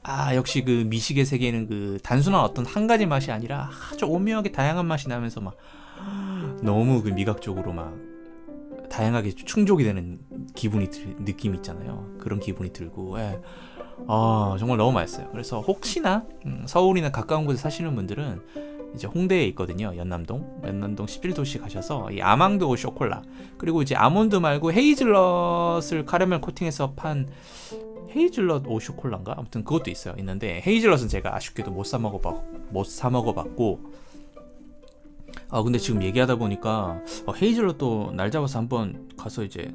아 0.02 0.34
역시 0.34 0.64
그 0.64 0.70
미식의 0.88 1.26
세계는 1.26 1.68
그 1.68 1.98
단순한 2.02 2.40
어떤 2.40 2.64
한 2.64 2.86
가지 2.86 3.06
맛이 3.06 3.30
아니라 3.30 3.70
아주 3.92 4.06
오묘하게 4.06 4.52
다양한 4.52 4.86
맛이 4.86 5.08
나면서 5.08 5.40
막 5.40 5.56
너무 6.62 7.02
그 7.02 7.10
미각적으로 7.10 7.72
막 7.72 7.94
다양하게 8.90 9.32
충족이 9.32 9.84
되는 9.84 10.18
기분이 10.54 10.90
들, 10.90 11.16
느낌 11.24 11.54
있잖아요. 11.54 12.16
그런 12.18 12.40
기분이 12.40 12.72
들고 12.72 13.18
예. 13.20 13.40
아 14.08 14.56
정말 14.58 14.78
너무 14.78 14.92
맛있어요. 14.92 15.28
그래서 15.30 15.60
혹시나 15.60 16.24
음, 16.46 16.64
서울이나 16.66 17.10
가까운 17.10 17.44
곳에 17.44 17.58
사시는 17.58 17.94
분들은 17.94 18.40
이제 18.94 19.06
홍대에 19.06 19.44
있거든요. 19.48 19.92
연남동. 19.96 20.62
연남동 20.64 21.06
11도시 21.06 21.60
가셔서 21.60 22.10
이 22.10 22.20
아망드 22.20 22.64
쇼콜라 22.76 23.22
그리고 23.56 23.82
이제 23.82 23.94
아몬드 23.94 24.36
말고 24.36 24.72
헤이즐넛을 24.72 26.04
카라멜 26.06 26.40
코팅해서 26.40 26.92
판 26.94 27.28
헤이즐넛 28.14 28.64
오 28.66 28.80
쇼콜라인가? 28.80 29.34
아무튼 29.36 29.62
그것도 29.64 29.90
있어요. 29.90 30.14
있는데 30.18 30.62
헤이즐넛은 30.66 31.08
제가 31.08 31.36
아쉽게도 31.36 31.70
못 31.70 31.86
사 31.86 31.98
먹어봤 31.98 32.42
못사 32.70 33.08
먹어봤고 33.10 33.80
아 35.48 35.62
근데 35.62 35.78
지금 35.78 36.02
얘기하다 36.02 36.36
보니까 36.36 37.00
어, 37.26 37.32
헤이즐넛도 37.32 38.12
날 38.14 38.30
잡아서 38.30 38.58
한번 38.58 39.08
가서 39.16 39.44
이제 39.44 39.72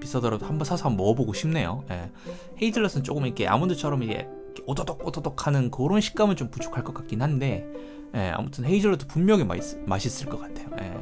비싸더라도 0.00 0.46
한번 0.46 0.64
사서 0.64 0.88
한번 0.88 1.04
먹어보고 1.04 1.32
싶네요. 1.32 1.84
예. 1.90 2.10
헤이즐넛은 2.62 3.02
조금 3.02 3.26
이렇게 3.26 3.46
아몬드처럼 3.48 4.02
이게 4.04 4.28
오도독 4.66 5.06
오도독 5.06 5.46
하는 5.46 5.70
그런 5.70 6.00
식감은 6.00 6.36
좀 6.36 6.50
부족할 6.50 6.84
것 6.84 6.94
같긴 6.94 7.22
한데 7.22 7.66
예, 8.14 8.30
아무튼 8.34 8.64
헤이즐넛도 8.64 9.06
분명히 9.08 9.44
맛있, 9.44 9.76
맛있을 9.86 10.28
것 10.28 10.40
같아요. 10.40 10.68
예. 10.80 10.94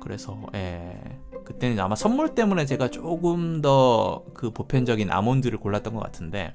그래서 0.00 0.38
예, 0.54 0.98
그때는 1.44 1.78
아마 1.80 1.94
선물 1.94 2.34
때문에 2.34 2.64
제가 2.66 2.88
조금 2.90 3.60
더 3.60 4.24
그 4.34 4.50
보편적인 4.50 5.10
아몬드를 5.10 5.58
골랐던 5.58 5.94
것 5.94 6.00
같은데 6.00 6.54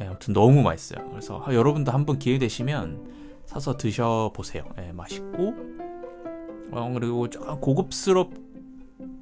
예, 0.00 0.06
아무튼 0.06 0.34
너무 0.34 0.62
맛있어요. 0.62 1.08
그래서 1.10 1.42
여러분도 1.52 1.92
한번 1.92 2.18
기회 2.18 2.38
되시면 2.38 3.10
사서 3.46 3.76
드셔보세요. 3.76 4.64
예, 4.78 4.92
맛있고 4.92 5.54
어, 6.72 6.90
그리고 6.94 7.26
고급스럽 7.60 8.32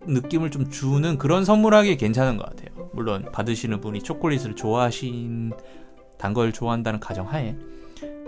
느낌을 0.07 0.51
좀 0.51 0.70
주는 0.70 1.16
그런 1.18 1.45
선물하기 1.45 1.97
괜찮은 1.97 2.37
것 2.37 2.47
같아요. 2.47 2.91
물론 2.93 3.30
받으시는 3.32 3.80
분이 3.80 4.03
초콜릿을 4.03 4.55
좋아하신 4.55 5.53
단 6.18 6.32
걸 6.35 6.53
좋아한다는 6.53 7.01
가정하에 7.01 7.57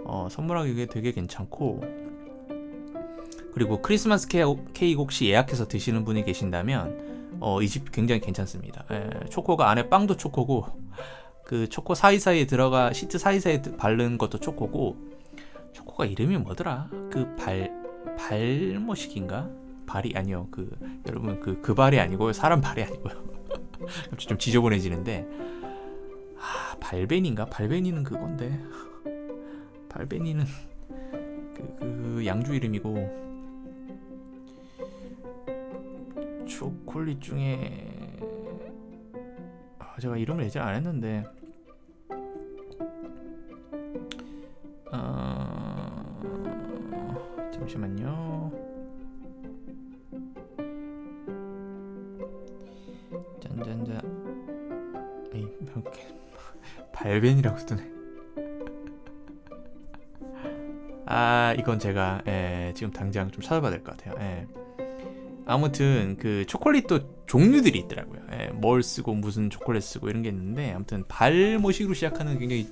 어, 0.05 0.29
선물하기 0.31 0.87
되게 0.87 1.13
괜찮고 1.13 1.83
그리고 3.53 3.81
크리스마스 3.81 4.29
케이크 4.29 5.01
혹시 5.01 5.27
예약해서 5.27 5.67
드시는 5.67 6.05
분이 6.05 6.25
계신다면 6.25 7.39
어, 7.41 7.61
이 7.63 7.69
집 7.69 7.91
굉장히 7.93 8.21
괜찮습니다. 8.21 8.85
에, 8.91 8.97
예, 9.25 9.29
초코가 9.29 9.69
안에 9.71 9.89
빵도 9.89 10.17
초코고 10.17 10.67
그 11.45 11.69
초코 11.69 11.95
사이사이에 11.95 12.47
들어가 12.47 12.93
시트 12.93 13.19
사이사이에 13.19 13.63
바른 13.79 14.19
것도 14.19 14.39
초코고 14.41 14.97
초코가 15.73 16.07
이름이 16.07 16.39
뭐더라? 16.39 16.89
그 17.11 17.35
발 17.37 17.71
발모식인가? 18.19 19.49
발이 19.87 20.13
아니요. 20.17 20.49
그 20.51 20.71
여러분 21.07 21.39
그그 21.41 21.61
그 21.63 21.75
발이 21.75 21.99
아니고요. 22.01 22.33
사람 22.33 22.61
발이 22.61 22.83
아니고요. 22.83 23.15
좀 24.19 24.39
지저분해지는데 24.39 25.27
아, 26.39 26.77
발베니인가? 26.81 27.47
발베니는 27.47 28.03
그건데 28.03 28.61
발베니는 29.97 30.45
그, 31.55 31.77
그 31.79 32.27
양주 32.27 32.55
이름이고 32.55 33.25
초콜릿 36.47 37.23
중에 37.23 38.19
아, 39.79 39.97
제가 39.99 40.19
이름을 40.19 40.45
예전 40.45 40.69
안 40.69 40.75
했는데 40.75 41.25
어... 44.93 46.21
잠시만요. 47.51 48.53
짠짠짠. 53.41 54.01
에이 55.33 55.49
발벤이라고 56.93 57.57
뜨네 57.65 57.96
아 61.19 61.55
이건 61.59 61.79
제가 61.79 62.21
예, 62.27 62.73
지금 62.75 62.93
당장 62.93 63.31
좀 63.31 63.43
찾아봐야 63.43 63.71
될 63.71 63.83
것 63.83 63.97
같아요 63.97 64.15
예. 64.21 64.47
아무튼 65.47 66.19
그 66.21 66.45
초콜릿도 66.47 67.25
종류들이 67.27 67.79
있더라고요 67.79 68.21
예, 68.33 68.49
뭘 68.49 68.83
쓰고 68.83 69.15
무슨 69.15 69.49
초콜릿 69.49 69.83
쓰고 69.83 70.11
이런 70.11 70.21
게 70.23 70.29
있는데 70.29 70.73
아무튼 70.73 71.05
발모식으로 71.09 71.95
시작하는 71.95 72.39
굉장히 72.39 72.69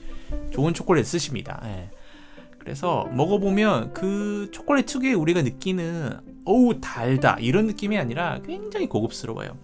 좋은 0.51 0.75
초콜릿 0.75 1.07
쓰십니다 1.07 1.59
예. 1.65 1.91
그래서 2.59 3.09
먹어보면 3.13 3.95
그 3.95 4.51
초콜릿 4.53 4.85
특유의 4.87 5.15
우리가 5.15 5.41
느끼는 5.41 6.19
어우 6.45 6.81
달다 6.83 7.39
이런 7.41 7.67
느낌이 7.67 7.97
아니라 7.97 8.41
굉장히 8.45 8.89
고급스러워요 8.91 9.57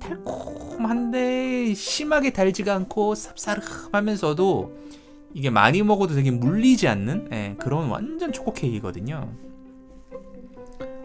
달콤한데 0.00 1.72
심하게 1.74 2.32
달지가 2.32 2.74
않고 2.74 3.14
쌉싸름하면서도 3.14 4.86
이게 5.36 5.50
많이 5.50 5.82
먹어도 5.82 6.14
되게 6.14 6.30
물리지 6.30 6.88
않는 6.88 7.28
예, 7.30 7.56
그런 7.58 7.90
완전 7.90 8.32
초코 8.32 8.54
케이크거든요. 8.54 9.30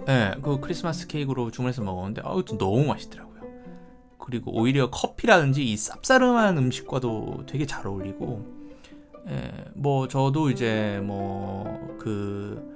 예, 0.08 0.36
그 0.42 0.62
크리스마스 0.62 1.06
케이크로 1.08 1.52
주문해서 1.52 1.82
먹었는데 1.84 2.22
아우 2.24 2.44
너무 2.46 2.86
맛있더라고요. 2.86 3.42
그리고 4.18 4.58
오히려 4.58 4.90
커피라든지 4.90 5.66
이 5.66 5.76
쌉싸름한 5.76 6.58
음식과도 6.58 7.44
되게 7.46 7.66
잘 7.66 7.86
어울리고 7.86 8.46
예, 9.28 9.52
뭐 9.76 10.08
저도 10.08 10.50
이제 10.50 11.02
뭐 11.04 11.92
그 12.02 12.72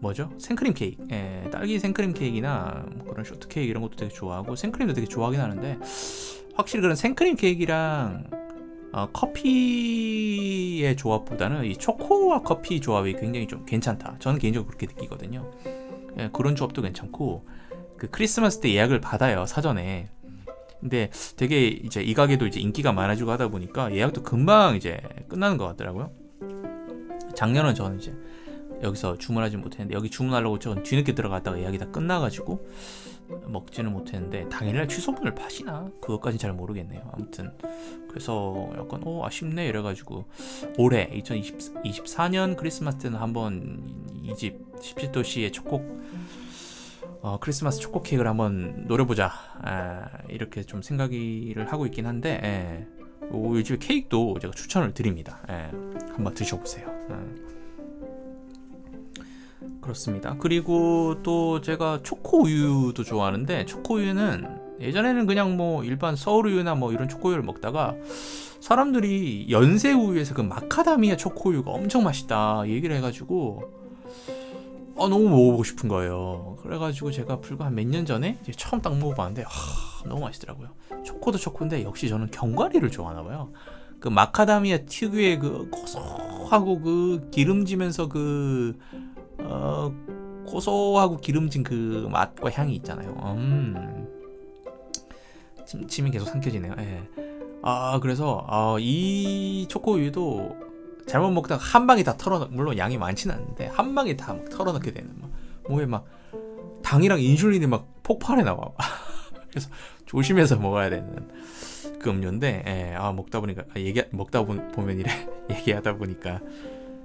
뭐죠 0.00 0.30
생크림 0.38 0.74
케이크 0.74 1.06
예, 1.12 1.48
딸기 1.50 1.78
생크림 1.78 2.12
케이크나 2.12 2.84
뭐 2.96 3.06
그런 3.06 3.24
쇼트 3.24 3.48
케이크 3.48 3.70
이런 3.70 3.82
것도 3.82 3.96
되게 3.96 4.12
좋아하고 4.12 4.56
생크림도 4.56 4.94
되게 4.94 5.06
좋아하긴 5.06 5.40
하는데 5.40 5.78
확실히 6.54 6.82
그런 6.82 6.96
생크림 6.96 7.36
케이크랑 7.36 8.24
어, 8.92 9.06
커피의 9.12 10.96
조합보다는 10.96 11.64
이 11.64 11.76
초코와 11.76 12.42
커피 12.42 12.80
조합이 12.80 13.14
굉장히 13.14 13.46
좀 13.46 13.64
괜찮다. 13.64 14.16
저는 14.18 14.38
개인적으로 14.38 14.66
그렇게 14.66 14.86
느끼거든요. 14.86 15.50
예, 16.18 16.28
그런 16.32 16.56
조합도 16.56 16.82
괜찮고 16.82 17.46
그 17.96 18.08
크리스마스 18.10 18.60
때 18.60 18.72
예약을 18.72 19.00
받아요 19.00 19.46
사전에. 19.46 20.08
근데 20.80 21.10
되게 21.36 21.68
이제 21.68 22.00
이 22.00 22.14
가게도 22.14 22.46
이제 22.46 22.58
인기가 22.58 22.92
많아지고 22.92 23.30
하다 23.30 23.48
보니까 23.48 23.94
예약도 23.94 24.22
금방 24.22 24.76
이제 24.76 25.00
끝나는 25.28 25.58
것 25.58 25.66
같더라고요. 25.66 26.10
작년은 27.34 27.74
저는 27.74 27.98
이제 27.98 28.14
여기서 28.82 29.18
주문하지 29.18 29.58
못했는데 29.58 29.94
여기 29.94 30.08
주문하려고 30.10 30.58
저 30.58 30.74
뒤늦게 30.74 31.14
들어갔다가 31.14 31.60
예약이 31.60 31.78
다 31.78 31.86
끝나가지고 31.90 32.66
먹지는 33.46 33.92
못했는데 33.92 34.48
당일날 34.48 34.88
취소분을 34.88 35.34
파시나 35.34 35.90
그것까진 36.00 36.38
잘 36.38 36.52
모르겠네요. 36.52 37.02
아무튼 37.12 37.50
그래서 38.08 38.68
약간 38.76 39.00
어 39.04 39.24
아쉽네 39.26 39.66
이래가지고 39.68 40.24
올해 40.78 41.08
2024년 41.10 42.56
크리스마스 42.56 42.98
때는 42.98 43.18
한번 43.18 44.08
이 44.22 44.34
집 44.34 44.58
17도시의 44.80 45.52
초코 45.52 45.82
어, 47.22 47.38
크리스마스 47.40 47.80
초코 47.80 48.00
케이크를 48.02 48.30
한번 48.30 48.84
노려보자 48.86 49.30
아, 49.62 50.06
이렇게 50.28 50.62
좀 50.62 50.80
생각을 50.82 51.66
하고 51.68 51.84
있긴 51.86 52.06
한데 52.06 52.40
예. 52.42 52.86
이집 53.58 53.78
케이크도 53.80 54.38
제가 54.40 54.52
추천을 54.54 54.94
드립니다. 54.94 55.40
예. 55.50 55.70
한번 56.14 56.32
드셔보세요. 56.34 56.88
예. 57.10 57.49
그렇습니다. 59.80 60.36
그리고 60.38 61.22
또 61.22 61.60
제가 61.60 62.00
초코 62.02 62.42
우유도 62.44 63.04
좋아하는데 63.04 63.64
초코 63.66 63.94
우유는 63.94 64.58
예전에는 64.80 65.26
그냥 65.26 65.56
뭐 65.56 65.84
일반 65.84 66.16
서울 66.16 66.46
우유나 66.48 66.74
뭐 66.74 66.92
이런 66.92 67.08
초코 67.08 67.28
우유를 67.28 67.42
먹다가 67.44 67.94
사람들이 68.60 69.46
연세 69.50 69.92
우유에서 69.92 70.34
그 70.34 70.40
마카다미아 70.42 71.16
초코 71.16 71.50
우유가 71.50 71.70
엄청 71.70 72.04
맛있다 72.04 72.64
얘기를 72.66 72.94
해가지고 72.96 73.62
어, 74.96 75.08
너무 75.08 75.28
먹어보고 75.30 75.64
싶은 75.64 75.88
거예요. 75.88 76.56
그래가지고 76.62 77.10
제가 77.10 77.40
불과 77.40 77.64
한 77.66 77.74
몇 77.74 77.86
년 77.86 78.04
전에 78.04 78.38
처음 78.56 78.82
딱 78.82 78.96
먹어봤는데 78.98 79.42
하, 79.46 80.08
너무 80.08 80.20
맛있더라고요. 80.22 80.68
초코도 81.04 81.38
초코인데 81.38 81.84
역시 81.84 82.08
저는 82.08 82.30
견과리를 82.30 82.90
좋아하나 82.90 83.22
봐요. 83.22 83.50
그 83.98 84.08
마카다미아 84.08 84.84
특유의 84.86 85.38
그 85.38 85.68
고소하고 85.70 86.80
그 86.80 87.28
기름지면서 87.30 88.08
그 88.08 88.76
어, 89.44 89.92
고소하고 90.46 91.18
기름진 91.18 91.62
그 91.62 92.08
맛과 92.10 92.50
향이 92.50 92.74
있잖아요. 92.76 93.10
음. 93.36 94.06
침, 95.66 95.86
침이 95.86 96.10
계속 96.10 96.26
삼켜지네요. 96.26 96.74
예. 96.78 97.02
아 97.62 97.98
그래서 98.00 98.44
아, 98.48 98.76
이 98.80 99.66
초코우유도 99.68 100.56
잘못 101.06 101.30
먹다가 101.30 101.62
한 101.62 101.86
방에 101.86 102.02
다 102.02 102.16
털어 102.16 102.48
물론 102.50 102.78
양이 102.78 102.96
많지는 102.98 103.34
않은데 103.34 103.66
한 103.66 103.94
방에 103.94 104.16
다 104.16 104.32
막 104.34 104.48
털어넣게 104.48 104.92
되는 104.92 105.10
막 105.20 105.30
몸에 105.68 105.86
막 105.86 106.06
당이랑 106.82 107.20
인슐린이 107.20 107.66
막 107.66 107.86
폭발해 108.02 108.42
나와. 108.42 108.72
그래서 109.50 109.68
조심해서 110.06 110.56
먹어야 110.56 110.90
되는 110.90 111.28
그 112.00 112.10
음료인데 112.10 112.64
예, 112.66 112.94
아 112.96 113.12
먹다 113.12 113.40
보니까 113.40 113.62
아, 113.74 113.78
얘기 113.78 114.02
먹다 114.10 114.42
보, 114.44 114.54
보면 114.72 114.98
이래 114.98 115.10
얘기하다 115.50 115.96
보니까 115.96 116.40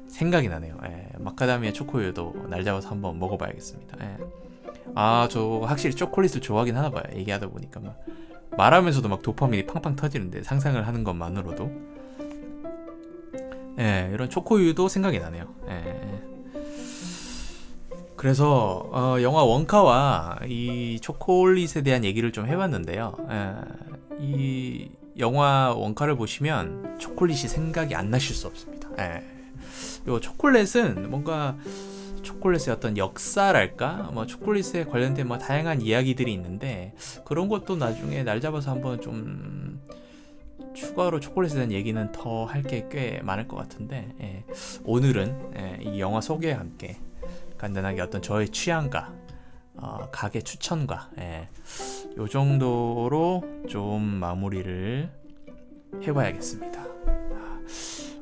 생각이 0.07 0.47
나네요. 0.49 0.77
예, 0.87 1.09
마카다미아 1.19 1.73
초코우유도 1.73 2.47
날 2.49 2.63
잡아서 2.63 2.89
한번 2.89 3.19
먹어봐야겠습니다. 3.19 3.97
예. 4.01 4.17
아 4.95 5.27
저 5.29 5.61
확실히 5.65 5.95
초콜릿을 5.95 6.41
좋아하긴 6.41 6.77
하나 6.77 6.89
봐요. 6.89 7.03
얘기하다 7.15 7.49
보니까 7.49 7.79
막 7.79 7.97
말하면서도 8.57 9.09
막 9.09 9.21
도파민이 9.21 9.65
팡팡 9.65 9.95
터지는데 9.95 10.43
상상을 10.43 10.85
하는 10.85 11.03
것만으로도 11.03 11.71
예, 13.79 14.09
이런 14.13 14.29
초코우유도 14.29 14.87
생각이 14.87 15.19
나네요. 15.19 15.53
예. 15.69 16.21
그래서 18.15 18.89
어, 18.93 19.17
영화 19.21 19.43
원카와 19.43 20.39
이 20.47 20.99
초콜릿에 21.01 21.83
대한 21.83 22.05
얘기를 22.05 22.31
좀 22.31 22.47
해봤는데요. 22.47 23.17
예, 23.29 23.55
이 24.19 24.89
영화 25.19 25.73
원카를 25.75 26.15
보시면 26.15 26.99
초콜릿이 26.99 27.47
생각이 27.49 27.93
안 27.95 28.09
나실 28.09 28.33
수 28.35 28.47
없습니다. 28.47 28.87
예. 28.99 29.34
요 30.07 30.19
초콜릿은 30.19 31.09
뭔가 31.09 31.57
초콜릿의 32.21 32.73
어떤 32.73 32.97
역사랄까, 32.97 34.09
뭐 34.13 34.25
초콜릿에 34.25 34.85
관련된 34.85 35.27
뭐 35.27 35.37
다양한 35.37 35.81
이야기들이 35.81 36.33
있는데 36.33 36.93
그런 37.23 37.47
것도 37.49 37.75
나중에 37.75 38.23
날 38.23 38.41
잡아서 38.41 38.71
한번 38.71 38.99
좀 39.01 39.79
추가로 40.73 41.19
초콜릿에 41.19 41.55
대한 41.55 41.71
얘기는 41.71 42.11
더 42.11 42.45
할 42.45 42.63
게 42.63 42.87
꽤 42.89 43.21
많을 43.21 43.47
것 43.47 43.55
같은데 43.57 44.09
예. 44.21 44.43
오늘은 44.83 45.51
예, 45.57 45.79
이 45.83 45.99
영화 45.99 46.19
소개와 46.19 46.59
함께 46.59 46.97
간단하게 47.57 48.01
어떤 48.01 48.21
저의 48.21 48.49
취향과 48.49 49.13
어, 49.77 50.09
가게 50.11 50.41
추천과 50.41 51.11
예, 51.19 51.47
요 52.17 52.27
정도로 52.27 53.43
좀 53.69 54.01
마무리를 54.01 55.09
해봐야겠습니다. 56.01 56.85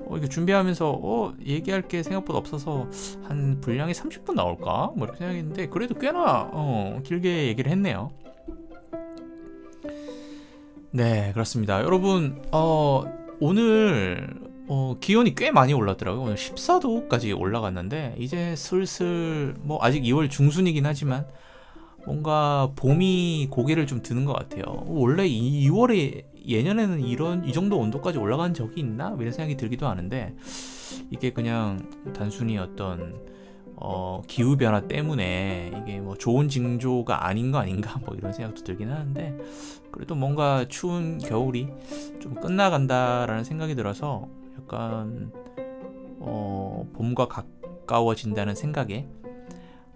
어, 0.07 0.17
이게 0.17 0.27
준비하면서 0.27 0.99
어, 1.01 1.33
얘기할 1.45 1.87
게 1.87 2.03
생각보다 2.03 2.39
없어서 2.39 2.89
한 3.23 3.59
분량이 3.61 3.93
30분 3.93 4.33
나올까? 4.33 4.91
뭐 4.95 5.05
이렇게 5.05 5.19
생각했는데 5.19 5.69
그래도 5.69 5.95
꽤나 5.95 6.49
어, 6.51 6.99
길게 7.03 7.47
얘기를 7.47 7.71
했네요. 7.71 8.11
네, 10.91 11.31
그렇습니다. 11.33 11.81
여러분, 11.83 12.39
어, 12.51 13.03
오늘 13.39 14.29
어, 14.67 14.95
기온이 14.99 15.35
꽤 15.35 15.51
많이 15.51 15.73
올랐더라고요. 15.73 16.23
오늘 16.23 16.35
14도까지 16.35 17.37
올라갔는데 17.37 18.15
이제 18.19 18.55
슬슬 18.55 19.55
뭐 19.61 19.79
아직 19.81 20.03
2월 20.03 20.29
중순이긴 20.29 20.85
하지만 20.85 21.25
뭔가 22.05 22.71
봄이 22.75 23.47
고개를 23.49 23.87
좀 23.87 24.01
드는 24.01 24.25
것 24.25 24.33
같아요. 24.33 24.83
원래 24.87 25.27
2월에 25.27 26.23
예년에는 26.45 27.01
이런 27.01 27.45
이 27.45 27.53
정도 27.53 27.79
온도까지 27.79 28.17
올라간 28.17 28.53
적이 28.53 28.81
있나? 28.81 29.15
이런 29.19 29.31
생각이 29.31 29.57
들기도 29.57 29.87
하는데 29.87 30.35
이게 31.09 31.31
그냥 31.31 31.89
단순히 32.13 32.57
어떤 32.57 33.21
어, 33.75 34.21
기후 34.27 34.55
변화 34.55 34.87
때문에 34.87 35.71
이게 35.81 35.99
뭐 35.99 36.15
좋은 36.15 36.47
징조가 36.47 37.27
아닌 37.27 37.51
거 37.51 37.57
아닌가 37.57 37.99
뭐 38.05 38.15
이런 38.15 38.33
생각도 38.33 38.63
들긴 38.63 38.91
하는데 38.91 39.37
그래도 39.91 40.15
뭔가 40.15 40.65
추운 40.67 41.17
겨울이 41.17 41.67
좀 42.19 42.35
끝나간다라는 42.35 43.43
생각이 43.43 43.75
들어서 43.75 44.27
약간 44.57 45.31
어, 46.19 46.87
봄과 46.93 47.27
가까워진다는 47.27 48.55
생각에 48.55 49.07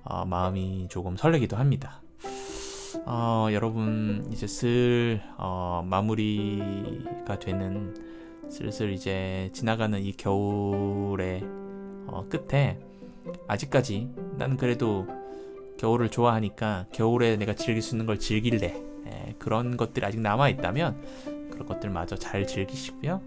어, 0.04 0.26
마음이 0.26 0.88
조금 0.90 1.18
설레기도 1.18 1.58
합니다. 1.58 2.02
어, 3.10 3.48
여러분 3.54 4.28
이제 4.34 4.48
슬 4.48 5.22
어, 5.38 5.82
마무리가 5.86 7.40
되는 7.40 7.96
슬슬 8.50 8.92
이제 8.92 9.50
지나가는 9.54 9.98
이 10.02 10.12
겨울의 10.12 11.42
어, 12.08 12.26
끝에 12.30 12.78
아직까지 13.48 14.10
나는 14.36 14.58
그래도 14.58 15.08
겨울을 15.78 16.10
좋아하니까 16.10 16.88
겨울에 16.92 17.38
내가 17.38 17.56
즐길 17.56 17.82
수 17.82 17.96
있는 17.96 18.06
걸 18.06 18.20
즐길래 18.20 18.76
에, 19.06 19.36
그런 19.40 19.78
것들이 19.78 20.06
아직 20.06 20.20
남아 20.20 20.50
있다면 20.50 21.02
그런 21.52 21.66
것들마저 21.66 22.18
잘 22.18 22.46
즐기시고요. 22.46 23.22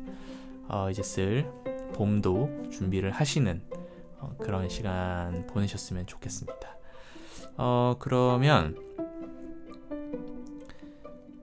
어, 0.69 0.91
이제 0.91 1.03
슬 1.03 1.51
봄도 1.95 2.69
준비를 2.71 3.13
하시는 3.13 3.63
어, 4.19 4.37
그런 4.41 4.69
시간 4.69 5.47
보내셨으면 5.47 6.07
좋겠습니다. 6.07 6.69
어, 7.57 7.97
그러면 7.99 8.77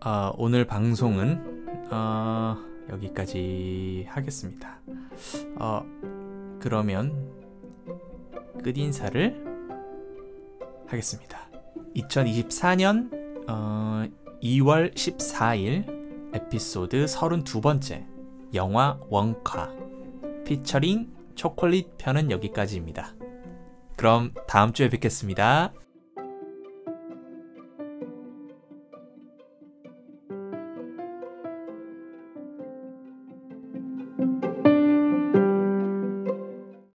어, 0.07 0.33
오늘 0.37 0.63
방송은 0.65 1.89
어, 1.91 2.55
여기까지 2.89 4.05
하겠습니다. 4.07 4.79
어, 5.59 5.83
그러면 6.61 7.29
끝 8.63 8.77
인사를 8.77 9.43
하겠습니다. 10.87 11.49
2024년 11.97 13.49
어, 13.49 14.07
2월 14.41 14.93
14일 14.95 16.33
에피소드 16.33 17.03
32번째 17.03 18.05
영화 18.53 18.97
원카 19.09 19.75
피처링 20.45 21.11
초콜릿 21.35 21.97
편은 21.97 22.31
여기까지입니다. 22.31 23.13
그럼 23.97 24.33
다음 24.47 24.71
주에 24.71 24.87
뵙겠습니다. 24.87 25.73